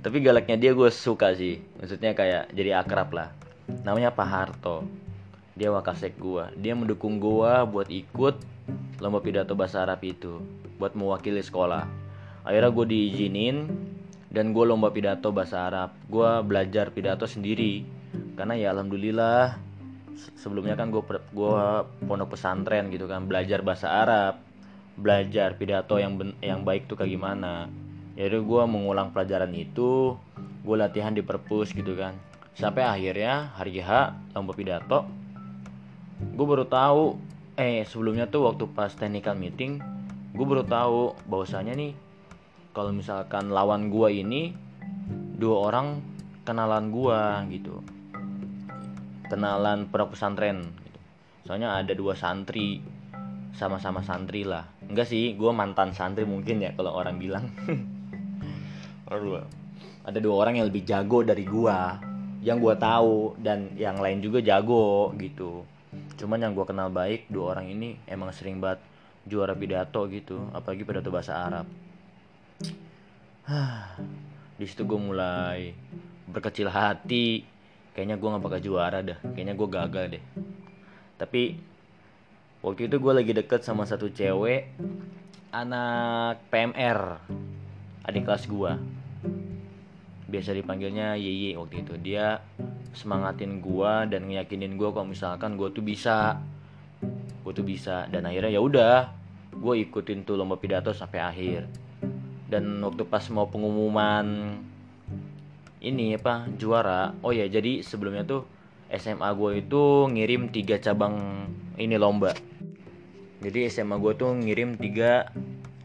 tapi 0.00 0.20
galaknya 0.24 0.56
dia 0.56 0.72
gue 0.72 0.88
suka 0.88 1.36
sih. 1.36 1.60
Maksudnya 1.76 2.16
kayak 2.16 2.56
jadi 2.56 2.80
akrab 2.80 3.12
lah 3.12 3.28
namanya 3.82 4.14
Pak 4.14 4.28
Harto. 4.28 4.86
Dia 5.56 5.72
wakasek 5.72 6.20
gue 6.20 6.52
dia 6.60 6.76
mendukung 6.76 7.16
gue 7.16 7.52
buat 7.72 7.88
ikut 7.88 8.36
lomba 9.00 9.24
pidato 9.24 9.56
bahasa 9.56 9.88
Arab 9.88 10.04
itu 10.04 10.40
buat 10.76 10.92
mewakili 10.92 11.40
sekolah. 11.40 11.88
Akhirnya 12.44 12.70
gue 12.70 12.86
diizinin 12.86 13.56
dan 14.28 14.52
gue 14.52 14.64
lomba 14.68 14.92
pidato 14.92 15.32
bahasa 15.32 15.66
Arab. 15.66 15.96
Gue 16.06 16.28
belajar 16.44 16.92
pidato 16.92 17.24
sendiri. 17.24 17.82
Karena 18.36 18.52
ya 18.52 18.76
alhamdulillah 18.76 19.56
sebelumnya 20.36 20.76
kan 20.76 20.92
gue 20.92 21.02
gue 21.32 21.56
pondok 22.04 22.36
pesantren 22.36 22.92
gitu 22.92 23.08
kan 23.08 23.24
belajar 23.24 23.64
bahasa 23.64 23.88
Arab. 23.88 24.34
Belajar 24.96 25.56
pidato 25.56 25.96
yang 25.96 26.20
ben, 26.20 26.36
yang 26.44 26.64
baik 26.64 26.84
tuh 26.88 27.00
kayak 27.00 27.16
gimana. 27.16 27.68
Jadi 28.16 28.36
gue 28.40 28.62
mengulang 28.64 29.12
pelajaran 29.12 29.52
itu 29.56 30.16
gue 30.64 30.76
latihan 30.76 31.12
di 31.12 31.20
perpus 31.24 31.72
gitu 31.72 31.96
kan 31.96 32.16
sampai 32.56 32.82
akhirnya 32.82 33.52
hari 33.52 33.78
H 33.84 34.16
lomba 34.32 34.56
pidato 34.56 35.04
gue 36.16 36.46
baru 36.48 36.64
tahu 36.64 37.20
eh 37.60 37.84
sebelumnya 37.84 38.24
tuh 38.28 38.48
waktu 38.48 38.64
pas 38.72 38.92
technical 38.92 39.36
meeting 39.36 39.80
gue 40.32 40.46
baru 40.48 40.64
tahu 40.64 41.16
bahwasanya 41.28 41.76
nih 41.76 41.92
kalau 42.76 42.92
misalkan 42.92 43.48
lawan 43.48 43.88
gue 43.88 44.08
ini 44.20 44.52
dua 45.36 45.72
orang 45.72 46.00
kenalan 46.44 46.92
gue 46.92 47.20
gitu. 47.56 47.80
Kenalan 49.32 49.88
pondok 49.88 50.12
pesantren 50.12 50.70
gitu. 50.84 51.00
soalnya 51.48 51.80
ada 51.80 51.96
dua 51.96 52.12
santri 52.12 52.84
sama-sama 53.56 54.04
santri 54.04 54.44
lah. 54.44 54.68
Enggak 54.84 55.08
sih 55.08 55.34
gue 55.40 55.50
mantan 55.56 55.96
santri 55.96 56.28
mungkin 56.28 56.60
ya 56.60 56.76
kalau 56.76 56.92
orang 56.94 57.16
bilang. 57.16 57.48
Ada 60.06 60.18
dua 60.22 60.34
orang 60.46 60.58
yang 60.58 60.70
lebih 60.70 60.86
jago 60.86 61.22
dari 61.26 61.42
gue 61.42 61.78
yang 62.46 62.62
gue 62.62 62.78
tahu 62.78 63.34
dan 63.42 63.74
yang 63.74 63.98
lain 63.98 64.22
juga 64.22 64.38
jago 64.38 65.10
gitu. 65.18 65.66
Cuman 66.14 66.38
yang 66.38 66.54
gue 66.54 66.62
kenal 66.62 66.94
baik 66.94 67.26
dua 67.26 67.58
orang 67.58 67.74
ini 67.74 67.98
emang 68.06 68.30
sering 68.30 68.62
banget 68.62 68.78
juara 69.26 69.50
pidato 69.58 70.06
gitu 70.06 70.38
apalagi 70.54 70.86
pidato 70.86 71.10
bahasa 71.10 71.34
Arab. 71.34 71.66
Di 74.62 74.64
situ 74.64 74.86
gue 74.86 74.94
mulai 74.94 75.74
berkecil 76.30 76.70
hati. 76.70 77.42
Kayaknya 77.90 78.14
gue 78.14 78.28
nggak 78.30 78.44
bakal 78.46 78.60
juara 78.62 79.02
dah 79.02 79.18
kayaknya 79.34 79.58
gue 79.58 79.68
gagal 79.68 80.04
deh. 80.14 80.22
Tapi 81.18 81.42
waktu 82.62 82.86
itu 82.86 82.96
gue 83.02 83.12
lagi 83.12 83.32
deket 83.34 83.66
sama 83.66 83.82
satu 83.90 84.06
cewek 84.06 84.70
anak 85.50 86.46
PMR 86.52 87.18
adik 88.06 88.22
kelas 88.22 88.46
gue 88.46 88.72
biasa 90.26 90.52
dipanggilnya 90.54 91.14
Yeye 91.14 91.54
waktu 91.54 91.86
itu. 91.86 91.94
Dia 92.02 92.42
semangatin 92.92 93.62
gue 93.62 93.92
dan 94.10 94.26
ngeyakinin 94.26 94.74
gue 94.74 94.88
kalau 94.90 95.06
misalkan 95.06 95.54
gue 95.54 95.70
tuh 95.70 95.82
bisa. 95.82 96.42
Gue 97.46 97.52
tuh 97.54 97.66
bisa. 97.66 98.10
Dan 98.10 98.26
akhirnya 98.26 98.58
ya 98.58 98.60
udah 98.62 98.98
gue 99.56 99.74
ikutin 99.88 100.26
tuh 100.26 100.34
lomba 100.34 100.58
pidato 100.58 100.90
sampai 100.90 101.20
akhir. 101.22 101.70
Dan 102.46 102.82
waktu 102.82 103.06
pas 103.06 103.26
mau 103.30 103.50
pengumuman 103.50 104.58
ini 105.76 106.16
apa 106.18 106.50
juara 106.56 107.14
oh 107.20 107.30
ya 107.30 107.46
jadi 107.46 107.84
sebelumnya 107.84 108.26
tuh 108.26 108.42
SMA 108.90 109.28
gue 109.38 109.66
itu 109.66 109.82
ngirim 110.10 110.50
tiga 110.50 110.78
cabang 110.78 111.46
ini 111.74 111.98
lomba. 111.98 112.34
Jadi 113.42 113.68
SMA 113.68 113.98
gue 113.98 114.12
tuh 114.14 114.32
ngirim 114.32 114.78
tiga 114.78 115.30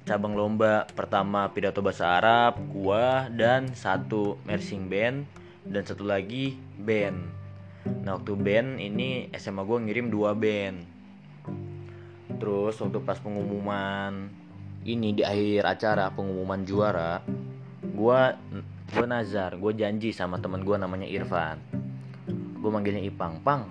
cabang 0.02 0.34
lomba 0.34 0.90
pertama 0.98 1.46
pidato 1.54 1.86
bahasa 1.86 2.18
Arab 2.18 2.58
gua 2.74 3.30
dan 3.30 3.70
satu 3.78 4.42
marching 4.50 4.90
band 4.90 5.30
dan 5.66 5.84
satu 5.86 6.02
lagi 6.02 6.58
band. 6.82 7.18
Nah 8.02 8.18
waktu 8.18 8.34
band 8.34 8.82
ini 8.82 9.30
SMA 9.38 9.62
gue 9.62 9.78
ngirim 9.78 10.10
dua 10.10 10.34
band. 10.34 10.82
Terus 12.42 12.78
waktu 12.82 12.98
pas 13.06 13.22
pengumuman 13.22 14.30
ini 14.82 15.14
di 15.14 15.22
akhir 15.22 15.78
acara 15.78 16.10
pengumuman 16.10 16.66
juara 16.66 17.22
gue 17.86 18.22
gue 18.92 19.06
nazar 19.06 19.54
gue 19.62 19.72
janji 19.78 20.10
sama 20.10 20.42
teman 20.42 20.66
gue 20.66 20.78
namanya 20.78 21.06
Irfan. 21.06 21.62
Gue 22.62 22.70
manggilnya 22.74 23.02
Ipang. 23.06 23.42
Pang 23.46 23.70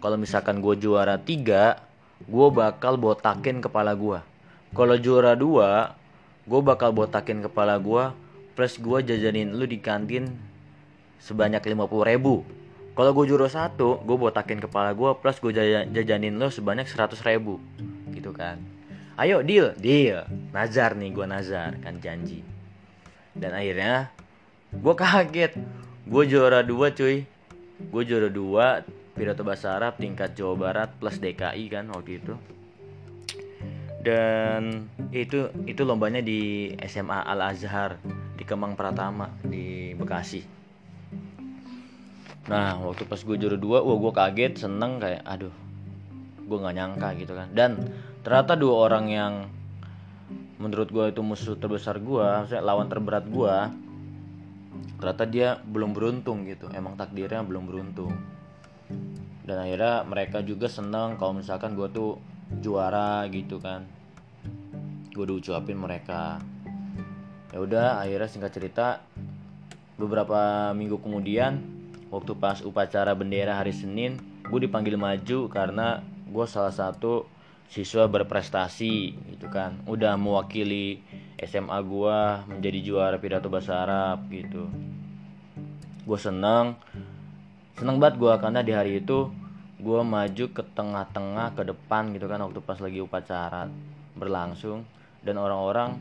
kalau 0.00 0.16
misalkan 0.16 0.62
gue 0.62 0.74
juara 0.78 1.18
tiga 1.18 1.82
gue 2.24 2.48
bakal 2.54 2.96
botakin 2.96 3.60
kepala 3.60 3.92
gue 3.98 4.29
kalau 4.70 4.94
juara 4.94 5.34
dua 5.34 5.98
gue 6.46 6.60
bakal 6.62 6.94
botakin 6.94 7.42
kepala 7.42 7.78
gue 7.82 8.14
plus 8.54 8.78
gue 8.78 8.98
jajanin 9.02 9.50
lu 9.50 9.66
di 9.66 9.82
kantin 9.82 10.30
sebanyak 11.18 11.58
50 11.62 11.90
ribu. 12.06 12.46
Kalau 12.94 13.10
gue 13.14 13.24
juara 13.26 13.50
satu 13.50 13.98
gue 14.02 14.16
botakin 14.18 14.62
kepala 14.62 14.94
gue 14.94 15.10
plus 15.18 15.42
gue 15.42 15.52
jajanin 15.90 16.38
lu 16.38 16.46
sebanyak 16.54 16.86
100 16.86 17.18
ribu. 17.26 17.58
Gitu 18.14 18.30
kan. 18.30 18.62
Ayo 19.18 19.42
deal. 19.42 19.74
Deal. 19.74 20.22
Nazar 20.54 20.94
nih 20.94 21.10
gue 21.18 21.26
nazar 21.26 21.74
kan 21.82 21.98
janji. 21.98 22.46
Dan 23.34 23.50
akhirnya 23.58 24.14
gue 24.70 24.94
kaget. 24.94 25.52
Gue 26.06 26.24
juara 26.30 26.62
dua 26.62 26.94
cuy. 26.94 27.26
Gue 27.90 28.02
juara 28.06 28.30
dua 28.30 28.86
pidato 29.18 29.42
bahasa 29.42 29.74
Arab 29.74 29.98
tingkat 29.98 30.38
Jawa 30.38 30.54
Barat 30.54 30.90
plus 30.96 31.18
DKI 31.18 31.64
kan 31.68 31.90
waktu 31.90 32.22
itu 32.22 32.38
dan 34.00 34.88
itu 35.12 35.52
itu 35.68 35.82
lombanya 35.84 36.24
di 36.24 36.72
SMA 36.88 37.20
Al 37.20 37.52
Azhar 37.52 38.00
di 38.36 38.44
Kemang 38.48 38.72
Pratama 38.72 39.28
di 39.44 39.92
Bekasi. 39.92 40.40
Nah 42.48 42.80
waktu 42.80 43.04
pas 43.04 43.20
gue 43.20 43.36
juara 43.36 43.60
dua 43.60 43.84
wah 43.84 43.96
gue 44.00 44.12
kaget 44.16 44.52
seneng 44.64 44.96
kayak 44.96 45.20
aduh 45.28 45.52
gue 46.40 46.56
nggak 46.56 46.76
nyangka 46.80 47.08
gitu 47.20 47.32
kan. 47.36 47.48
Dan 47.52 47.76
ternyata 48.24 48.56
dua 48.56 48.88
orang 48.88 49.06
yang 49.12 49.32
menurut 50.56 50.88
gue 50.88 51.04
itu 51.12 51.20
musuh 51.20 51.60
terbesar 51.60 52.00
gue 52.00 52.24
maksudnya 52.24 52.64
lawan 52.64 52.88
terberat 52.88 53.28
gue 53.28 53.56
ternyata 54.96 55.24
dia 55.28 55.60
belum 55.60 55.92
beruntung 55.92 56.48
gitu. 56.48 56.72
Emang 56.72 56.96
takdirnya 56.96 57.44
belum 57.44 57.68
beruntung. 57.68 58.16
Dan 59.44 59.56
akhirnya 59.60 60.08
mereka 60.08 60.40
juga 60.40 60.72
seneng 60.72 61.20
kalau 61.20 61.36
misalkan 61.36 61.76
gue 61.76 61.88
tuh 61.92 62.16
juara 62.58 63.22
gitu 63.30 63.62
kan. 63.62 63.86
Gue 65.14 65.22
udah 65.30 65.36
ucapin 65.38 65.78
mereka. 65.78 66.42
Ya 67.54 67.58
udah 67.62 68.02
akhirnya 68.02 68.26
singkat 68.26 68.50
cerita 68.54 69.02
beberapa 69.94 70.70
minggu 70.74 70.98
kemudian 70.98 71.62
waktu 72.10 72.34
pas 72.34 72.62
upacara 72.66 73.14
bendera 73.14 73.54
hari 73.54 73.70
Senin 73.70 74.18
gue 74.50 74.66
dipanggil 74.66 74.98
maju 74.98 75.46
karena 75.46 76.02
gue 76.30 76.46
salah 76.46 76.74
satu 76.74 77.26
siswa 77.70 78.10
berprestasi 78.10 79.14
gitu 79.34 79.46
kan. 79.46 79.78
Udah 79.86 80.18
mewakili 80.18 80.98
SMA 81.38 81.78
gue 81.86 82.18
menjadi 82.50 82.78
juara 82.82 83.16
pidato 83.22 83.46
bahasa 83.46 83.86
Arab 83.86 84.26
gitu. 84.30 84.66
Gue 86.02 86.18
seneng. 86.18 86.74
Seneng 87.78 88.02
banget 88.02 88.18
gue 88.18 88.32
karena 88.42 88.60
di 88.66 88.72
hari 88.74 88.98
itu 88.98 89.30
gue 89.80 90.00
maju 90.04 90.44
ke 90.52 90.62
tengah-tengah 90.76 91.56
ke 91.56 91.62
depan 91.64 92.12
gitu 92.12 92.28
kan 92.28 92.44
waktu 92.44 92.60
pas 92.60 92.78
lagi 92.78 93.00
upacara 93.00 93.66
berlangsung. 94.14 94.84
Dan 95.20 95.40
orang-orang 95.40 95.96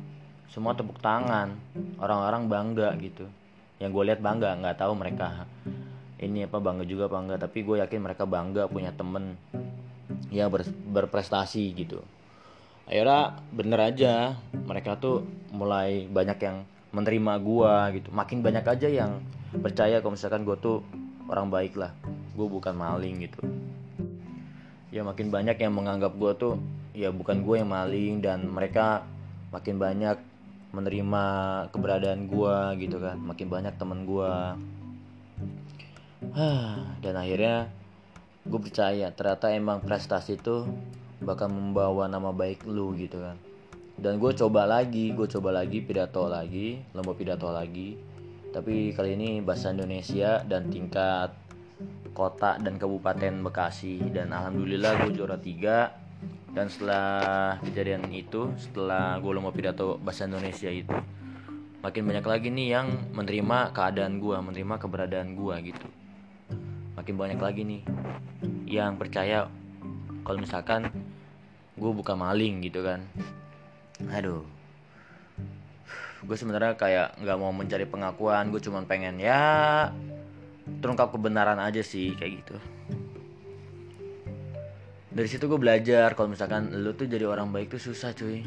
semua 0.52 0.76
tepuk 0.76 1.00
tangan. 1.00 1.56
Orang-orang 1.98 2.52
bangga 2.52 2.92
gitu. 3.00 3.26
Yang 3.80 3.90
gue 3.96 4.04
lihat 4.12 4.20
bangga 4.20 4.60
nggak 4.60 4.78
tahu 4.84 4.94
mereka 5.00 5.48
ini 6.20 6.44
apa 6.44 6.60
bangga 6.60 6.84
juga 6.84 7.08
apa 7.08 7.18
enggak 7.24 7.40
tapi 7.48 7.64
gue 7.64 7.80
yakin 7.80 8.00
mereka 8.04 8.28
bangga 8.28 8.68
punya 8.68 8.92
temen 8.92 9.40
ya 10.30 10.52
ber, 10.52 10.68
berprestasi 10.68 11.72
gitu. 11.74 12.04
Akhirnya 12.86 13.40
bener 13.56 13.80
aja 13.80 14.14
mereka 14.52 15.00
tuh 15.00 15.24
mulai 15.56 16.10
banyak 16.12 16.40
yang 16.44 16.58
menerima 16.92 17.34
gue 17.40 17.74
gitu. 18.02 18.10
Makin 18.12 18.44
banyak 18.44 18.66
aja 18.68 18.88
yang 18.92 19.24
percaya 19.64 20.04
kalau 20.04 20.14
misalkan 20.20 20.44
gue 20.44 20.58
tuh 20.60 20.84
orang 21.32 21.48
baik 21.48 21.78
lah 21.80 21.94
gue 22.40 22.48
bukan 22.48 22.72
maling 22.72 23.28
gitu. 23.28 23.44
Ya 24.96 25.04
makin 25.04 25.28
banyak 25.28 25.60
yang 25.60 25.76
menganggap 25.76 26.16
gue 26.16 26.32
tuh 26.40 26.56
ya 26.96 27.12
bukan 27.12 27.44
gue 27.44 27.56
yang 27.60 27.68
maling 27.68 28.24
dan 28.24 28.48
mereka 28.48 29.04
makin 29.52 29.76
banyak 29.76 30.16
menerima 30.72 31.24
keberadaan 31.76 32.32
gue 32.32 32.88
gitu 32.88 33.04
kan. 33.04 33.20
Makin 33.20 33.48
banyak 33.52 33.76
temen 33.76 34.08
gue 34.08 34.34
dan 37.04 37.16
akhirnya 37.16 37.68
gue 38.48 38.60
percaya 38.60 39.12
ternyata 39.12 39.52
emang 39.52 39.84
prestasi 39.84 40.40
itu 40.40 40.64
bakal 41.20 41.52
membawa 41.52 42.08
nama 42.08 42.32
baik 42.32 42.64
lu 42.64 42.96
gitu 42.96 43.20
kan. 43.20 43.36
Dan 44.00 44.16
gue 44.16 44.32
coba 44.32 44.64
lagi 44.64 45.12
gue 45.12 45.28
coba 45.28 45.52
lagi 45.60 45.84
pidato 45.84 46.24
lagi 46.32 46.80
lomba 46.96 47.12
pidato 47.12 47.52
lagi. 47.52 48.00
Tapi 48.50 48.96
kali 48.98 49.14
ini 49.14 49.46
bahasa 49.46 49.70
Indonesia 49.70 50.42
dan 50.48 50.74
tingkat 50.74 51.30
kota 52.12 52.60
dan 52.60 52.76
kabupaten 52.76 53.44
Bekasi. 53.46 54.00
Dan 54.12 54.32
alhamdulillah 54.36 55.06
gue 55.06 55.12
juara 55.16 55.38
tiga. 55.40 55.94
Dan 56.50 56.66
setelah 56.66 57.62
kejadian 57.62 58.10
itu 58.10 58.50
setelah 58.58 59.22
gue 59.22 59.32
lomba 59.32 59.54
pidato 59.54 60.02
bahasa 60.02 60.26
Indonesia 60.26 60.68
itu 60.68 60.98
makin 61.80 62.04
banyak 62.04 62.26
lagi 62.28 62.48
nih 62.52 62.68
yang 62.76 62.88
menerima 63.16 63.72
keadaan 63.72 64.20
gue 64.20 64.36
menerima 64.36 64.76
keberadaan 64.82 65.38
gue 65.38 65.56
gitu. 65.72 65.88
Makin 67.00 67.16
banyak 67.16 67.40
lagi 67.40 67.62
nih 67.64 67.82
yang 68.68 69.00
percaya 69.00 69.48
kalau 70.28 70.40
misalkan 70.42 70.92
gue 71.80 71.92
bukan 71.96 72.20
maling 72.20 72.60
gitu 72.66 72.84
kan. 72.84 73.06
Aduh. 74.12 74.44
Gue 76.20 76.36
sebenarnya 76.36 76.76
kayak 76.76 77.16
nggak 77.24 77.38
mau 77.40 77.56
mencari 77.56 77.88
pengakuan 77.88 78.52
gue 78.52 78.60
cuma 78.60 78.84
pengen 78.84 79.16
ya 79.24 79.88
terungkap 80.80 81.10
kebenaran 81.10 81.58
aja 81.58 81.82
sih 81.82 82.14
kayak 82.14 82.46
gitu. 82.46 82.56
Dari 85.10 85.28
situ 85.28 85.50
gue 85.50 85.60
belajar 85.60 86.14
kalau 86.14 86.32
misalkan 86.32 86.70
lu 86.70 86.94
tuh 86.94 87.10
jadi 87.10 87.26
orang 87.26 87.50
baik 87.50 87.74
tuh 87.74 87.82
susah 87.82 88.14
cuy. 88.14 88.46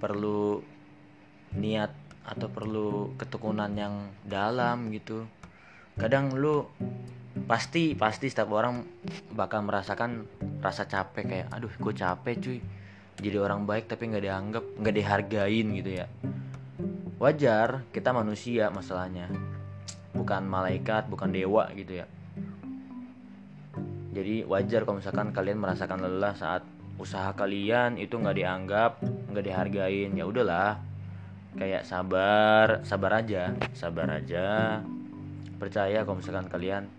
Perlu 0.00 0.64
niat 1.54 1.92
atau 2.24 2.48
perlu 2.48 3.14
ketekunan 3.20 3.72
yang 3.76 4.10
dalam 4.24 4.90
gitu. 4.90 5.28
Kadang 5.94 6.34
lu 6.34 6.66
pasti 7.46 7.94
pasti 7.94 8.26
setiap 8.26 8.50
orang 8.50 8.82
bakal 9.32 9.62
merasakan 9.62 10.26
rasa 10.58 10.90
capek 10.90 11.24
kayak 11.24 11.48
aduh 11.52 11.70
gue 11.70 11.94
capek 11.94 12.34
cuy. 12.40 12.58
Jadi 13.18 13.36
orang 13.38 13.68
baik 13.68 13.86
tapi 13.86 14.08
nggak 14.10 14.24
dianggap 14.24 14.64
nggak 14.82 14.94
dihargain 14.96 15.66
gitu 15.78 15.90
ya. 16.00 16.06
Wajar 17.20 17.84
kita 17.92 18.14
manusia 18.14 18.70
masalahnya 18.70 19.57
bukan 20.18 20.42
malaikat 20.50 21.06
bukan 21.06 21.30
dewa 21.30 21.70
gitu 21.78 22.02
ya. 22.02 22.06
Jadi 24.10 24.42
wajar 24.50 24.82
kalau 24.82 24.98
misalkan 24.98 25.30
kalian 25.30 25.62
merasakan 25.62 26.02
lelah 26.02 26.34
saat 26.34 26.66
usaha 26.98 27.30
kalian 27.38 27.94
itu 28.02 28.18
nggak 28.18 28.34
dianggap 28.34 28.92
nggak 29.30 29.46
dihargain. 29.46 30.10
Ya 30.18 30.26
udahlah 30.26 30.82
kayak 31.54 31.86
sabar 31.86 32.82
sabar 32.82 33.22
aja 33.22 33.54
sabar 33.78 34.10
aja. 34.18 34.82
Percaya 35.62 36.02
kalau 36.02 36.18
misalkan 36.18 36.50
kalian 36.50 36.90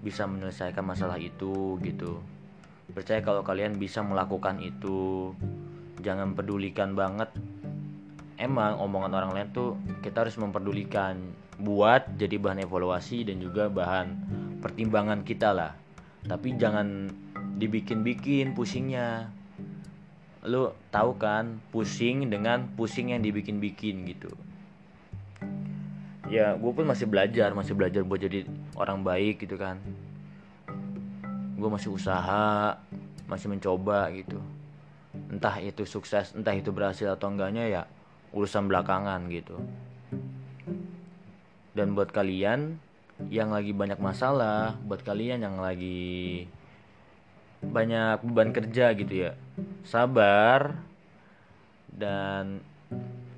bisa 0.00 0.24
menyelesaikan 0.24 0.84
masalah 0.84 1.20
itu 1.20 1.76
gitu. 1.84 2.20
Percaya 2.96 3.20
kalau 3.20 3.44
kalian 3.44 3.76
bisa 3.76 4.00
melakukan 4.00 4.60
itu. 4.64 5.32
Jangan 6.04 6.36
pedulikan 6.36 6.92
banget 6.92 7.32
emang 8.38 8.78
omongan 8.82 9.12
orang 9.14 9.30
lain 9.34 9.48
tuh 9.54 9.78
kita 10.02 10.26
harus 10.26 10.34
memperdulikan 10.38 11.18
buat 11.58 12.18
jadi 12.18 12.34
bahan 12.38 12.66
evaluasi 12.66 13.22
dan 13.26 13.38
juga 13.38 13.70
bahan 13.70 14.06
pertimbangan 14.58 15.22
kita 15.22 15.54
lah. 15.54 15.72
Tapi 16.24 16.56
jangan 16.58 17.10
dibikin-bikin 17.60 18.56
pusingnya. 18.56 19.30
Lu 20.44 20.74
tahu 20.90 21.16
kan 21.16 21.62
pusing 21.70 22.28
dengan 22.28 22.68
pusing 22.74 23.14
yang 23.14 23.22
dibikin-bikin 23.22 24.04
gitu. 24.10 24.32
Ya 26.28 26.56
gue 26.56 26.72
pun 26.72 26.88
masih 26.88 27.06
belajar 27.06 27.52
masih 27.54 27.76
belajar 27.76 28.02
buat 28.02 28.18
jadi 28.18 28.48
orang 28.74 29.04
baik 29.06 29.46
gitu 29.46 29.54
kan. 29.60 29.78
Gue 31.54 31.70
masih 31.70 31.94
usaha 31.94 32.76
masih 33.30 33.46
mencoba 33.52 34.10
gitu. 34.10 34.40
Entah 35.30 35.62
itu 35.62 35.86
sukses 35.86 36.34
entah 36.34 36.52
itu 36.52 36.74
berhasil 36.74 37.06
atau 37.14 37.30
enggaknya 37.30 37.70
ya 37.70 37.82
urusan 38.34 38.66
belakangan 38.66 39.30
gitu. 39.30 39.56
Dan 41.74 41.94
buat 41.94 42.10
kalian 42.10 42.82
yang 43.30 43.54
lagi 43.54 43.70
banyak 43.70 44.02
masalah 44.02 44.74
buat 44.82 45.06
kalian 45.06 45.46
yang 45.46 45.56
lagi 45.62 46.50
banyak 47.62 48.20
beban 48.26 48.50
kerja 48.50 48.92
gitu 48.98 49.30
ya 49.30 49.32
sabar. 49.86 50.74
Dan 51.94 52.58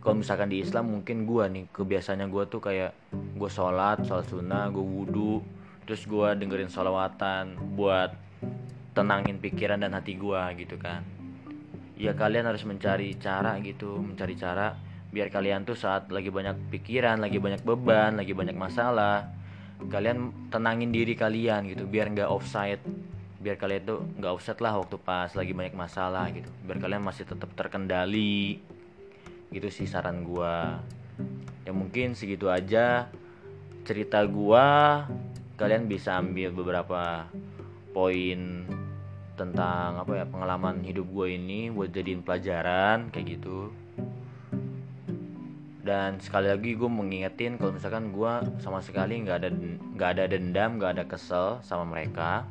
kalau 0.07 0.23
misalkan 0.23 0.49
di 0.49 0.63
Islam 0.63 0.95
mungkin 0.95 1.27
gue 1.27 1.45
nih 1.51 1.65
kebiasaannya 1.75 2.31
gue 2.31 2.45
tuh 2.47 2.63
kayak 2.63 2.95
gue 3.11 3.51
sholat 3.51 4.07
sholat 4.07 4.23
sunnah 4.31 4.71
gue 4.71 4.79
wudhu 4.79 5.43
terus 5.83 6.07
gue 6.07 6.29
dengerin 6.39 6.71
sholawatan 6.71 7.59
buat 7.75 8.15
tenangin 8.95 9.43
pikiran 9.43 9.83
dan 9.83 9.99
hati 9.99 10.15
gue 10.15 10.43
gitu 10.63 10.79
kan 10.79 11.03
ya 11.97 12.13
kalian 12.13 12.45
harus 12.45 12.63
mencari 12.69 13.17
cara 13.17 13.57
gitu 13.65 13.99
mencari 13.99 14.37
cara 14.37 14.77
biar 15.11 15.33
kalian 15.33 15.65
tuh 15.65 15.77
saat 15.77 16.13
lagi 16.13 16.29
banyak 16.29 16.69
pikiran 16.69 17.19
lagi 17.19 17.41
banyak 17.41 17.65
beban 17.65 18.21
lagi 18.21 18.37
banyak 18.37 18.55
masalah 18.55 19.33
kalian 19.89 20.49
tenangin 20.53 20.93
diri 20.93 21.17
kalian 21.17 21.69
gitu 21.73 21.89
biar 21.89 22.13
nggak 22.13 22.29
offside 22.29 22.81
biar 23.37 23.63
kalian 23.63 23.83
tuh 23.87 24.01
nggak 24.19 24.33
offset 24.33 24.59
lah 24.59 24.75
waktu 24.75 24.97
pas 24.99 25.31
lagi 25.37 25.55
banyak 25.55 25.77
masalah 25.77 26.27
gitu 26.33 26.49
biar 26.67 26.83
kalian 26.83 27.05
masih 27.05 27.29
tetap 27.29 27.53
terkendali. 27.55 28.59
Gitu 29.55 29.69
sih 29.71 29.87
saran 29.87 30.27
gua. 30.27 30.83
Ya 31.63 31.71
mungkin 31.71 32.19
segitu 32.19 32.51
aja 32.51 33.07
cerita 33.87 34.27
gua. 34.27 35.07
Kalian 35.55 35.87
bisa 35.87 36.19
ambil 36.19 36.51
beberapa 36.51 37.31
poin 37.95 38.67
tentang 39.37 40.01
apa 40.01 40.13
ya 40.17 40.25
pengalaman 40.25 40.81
hidup 40.81 41.07
gue 41.13 41.37
ini 41.37 41.69
buat 41.69 41.93
jadiin 41.93 42.25
pelajaran 42.25 43.13
kayak 43.13 43.39
gitu. 43.39 43.71
Dan 45.87 46.19
sekali 46.19 46.51
lagi 46.51 46.75
gue 46.75 46.91
mengingetin 46.91 47.61
kalau 47.61 47.77
misalkan 47.77 48.11
gue 48.11 48.33
sama 48.59 48.83
sekali 48.83 49.23
nggak 49.23 49.37
ada 49.39 49.49
nggak 49.95 50.11
ada 50.19 50.25
dendam 50.27 50.81
nggak 50.81 50.93
ada 50.99 51.05
kesel 51.07 51.61
sama 51.63 51.87
mereka. 51.87 52.49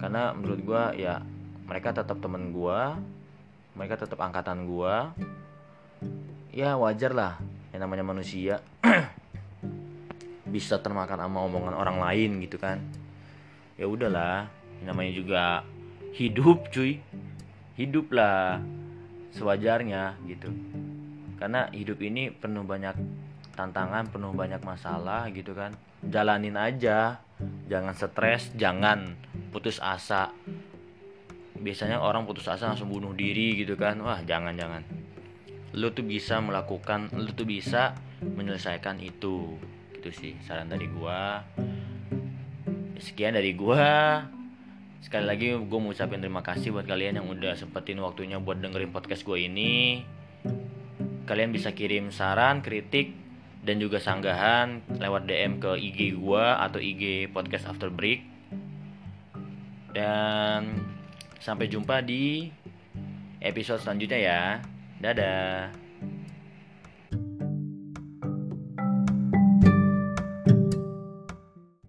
Karena 0.00 0.34
menurut 0.34 0.60
gue 0.64 1.04
ya 1.04 1.22
mereka 1.68 1.94
tetap 1.94 2.18
temen 2.18 2.50
gue 2.50 2.80
mereka 3.74 3.94
tetap 4.00 4.18
angkatan 4.18 4.66
gue 4.66 4.94
ya 6.54 6.78
wajar 6.78 7.10
lah 7.10 7.34
yang 7.74 7.82
namanya 7.86 8.06
manusia 8.06 8.62
bisa 10.54 10.78
termakan 10.78 11.18
sama 11.18 11.38
omongan 11.44 11.74
orang 11.76 11.98
lain 12.00 12.40
gitu 12.42 12.56
kan. 12.56 12.80
Ya 13.74 13.90
udahlah 13.90 14.46
namanya 14.82 15.12
juga 15.14 15.44
hidup 16.14 16.70
cuy. 16.70 17.02
Hidup 17.74 18.14
lah 18.14 18.62
sewajarnya 19.34 20.14
gitu. 20.30 20.46
Karena 21.42 21.66
hidup 21.74 21.98
ini 21.98 22.30
penuh 22.30 22.62
banyak 22.62 22.94
tantangan 23.58 24.06
penuh 24.14 24.30
banyak 24.30 24.62
masalah 24.62 25.26
gitu 25.34 25.58
kan. 25.58 25.74
Jalanin 26.06 26.54
aja. 26.54 27.18
Jangan 27.66 27.94
stres 27.98 28.54
jangan 28.54 29.18
putus 29.50 29.82
asa. 29.82 30.30
Biasanya 31.58 31.98
orang 31.98 32.30
putus 32.30 32.46
asa 32.46 32.70
langsung 32.70 32.94
bunuh 32.94 33.10
diri 33.10 33.58
gitu 33.58 33.74
kan. 33.74 33.98
Wah 33.98 34.22
jangan 34.22 34.54
jangan. 34.54 34.86
Lu 35.74 35.90
tuh 35.90 36.06
bisa 36.06 36.38
melakukan 36.38 37.10
lu 37.10 37.34
tuh 37.34 37.42
bisa 37.42 37.98
menyelesaikan 38.22 39.02
itu. 39.02 39.58
Gitu 39.98 40.14
sih 40.14 40.32
saran 40.46 40.70
dari 40.70 40.86
gua. 40.86 41.42
Sekian 43.02 43.34
dari 43.34 43.50
gua 43.58 44.22
sekali 45.04 45.28
lagi 45.28 45.52
gue 45.52 45.78
mau 45.84 45.92
ucapin 45.92 46.16
terima 46.16 46.40
kasih 46.40 46.72
buat 46.72 46.88
kalian 46.88 47.20
yang 47.20 47.28
udah 47.28 47.52
sempetin 47.60 48.00
waktunya 48.00 48.40
buat 48.40 48.56
dengerin 48.56 48.88
podcast 48.88 49.20
gue 49.28 49.36
ini. 49.36 50.00
Kalian 51.28 51.52
bisa 51.52 51.76
kirim 51.76 52.08
saran 52.08 52.64
kritik 52.64 53.12
dan 53.60 53.76
juga 53.76 54.00
sanggahan 54.00 54.80
lewat 54.96 55.28
DM 55.28 55.60
ke 55.60 55.76
IG 55.76 56.16
gue 56.16 56.44
atau 56.56 56.80
IG 56.80 57.28
podcast 57.36 57.68
after 57.68 57.92
break. 57.92 58.24
Dan 59.92 60.80
sampai 61.36 61.68
jumpa 61.68 62.00
di 62.00 62.48
episode 63.44 63.84
selanjutnya 63.84 64.20
ya. 64.24 64.42
Dadah. 65.04 65.83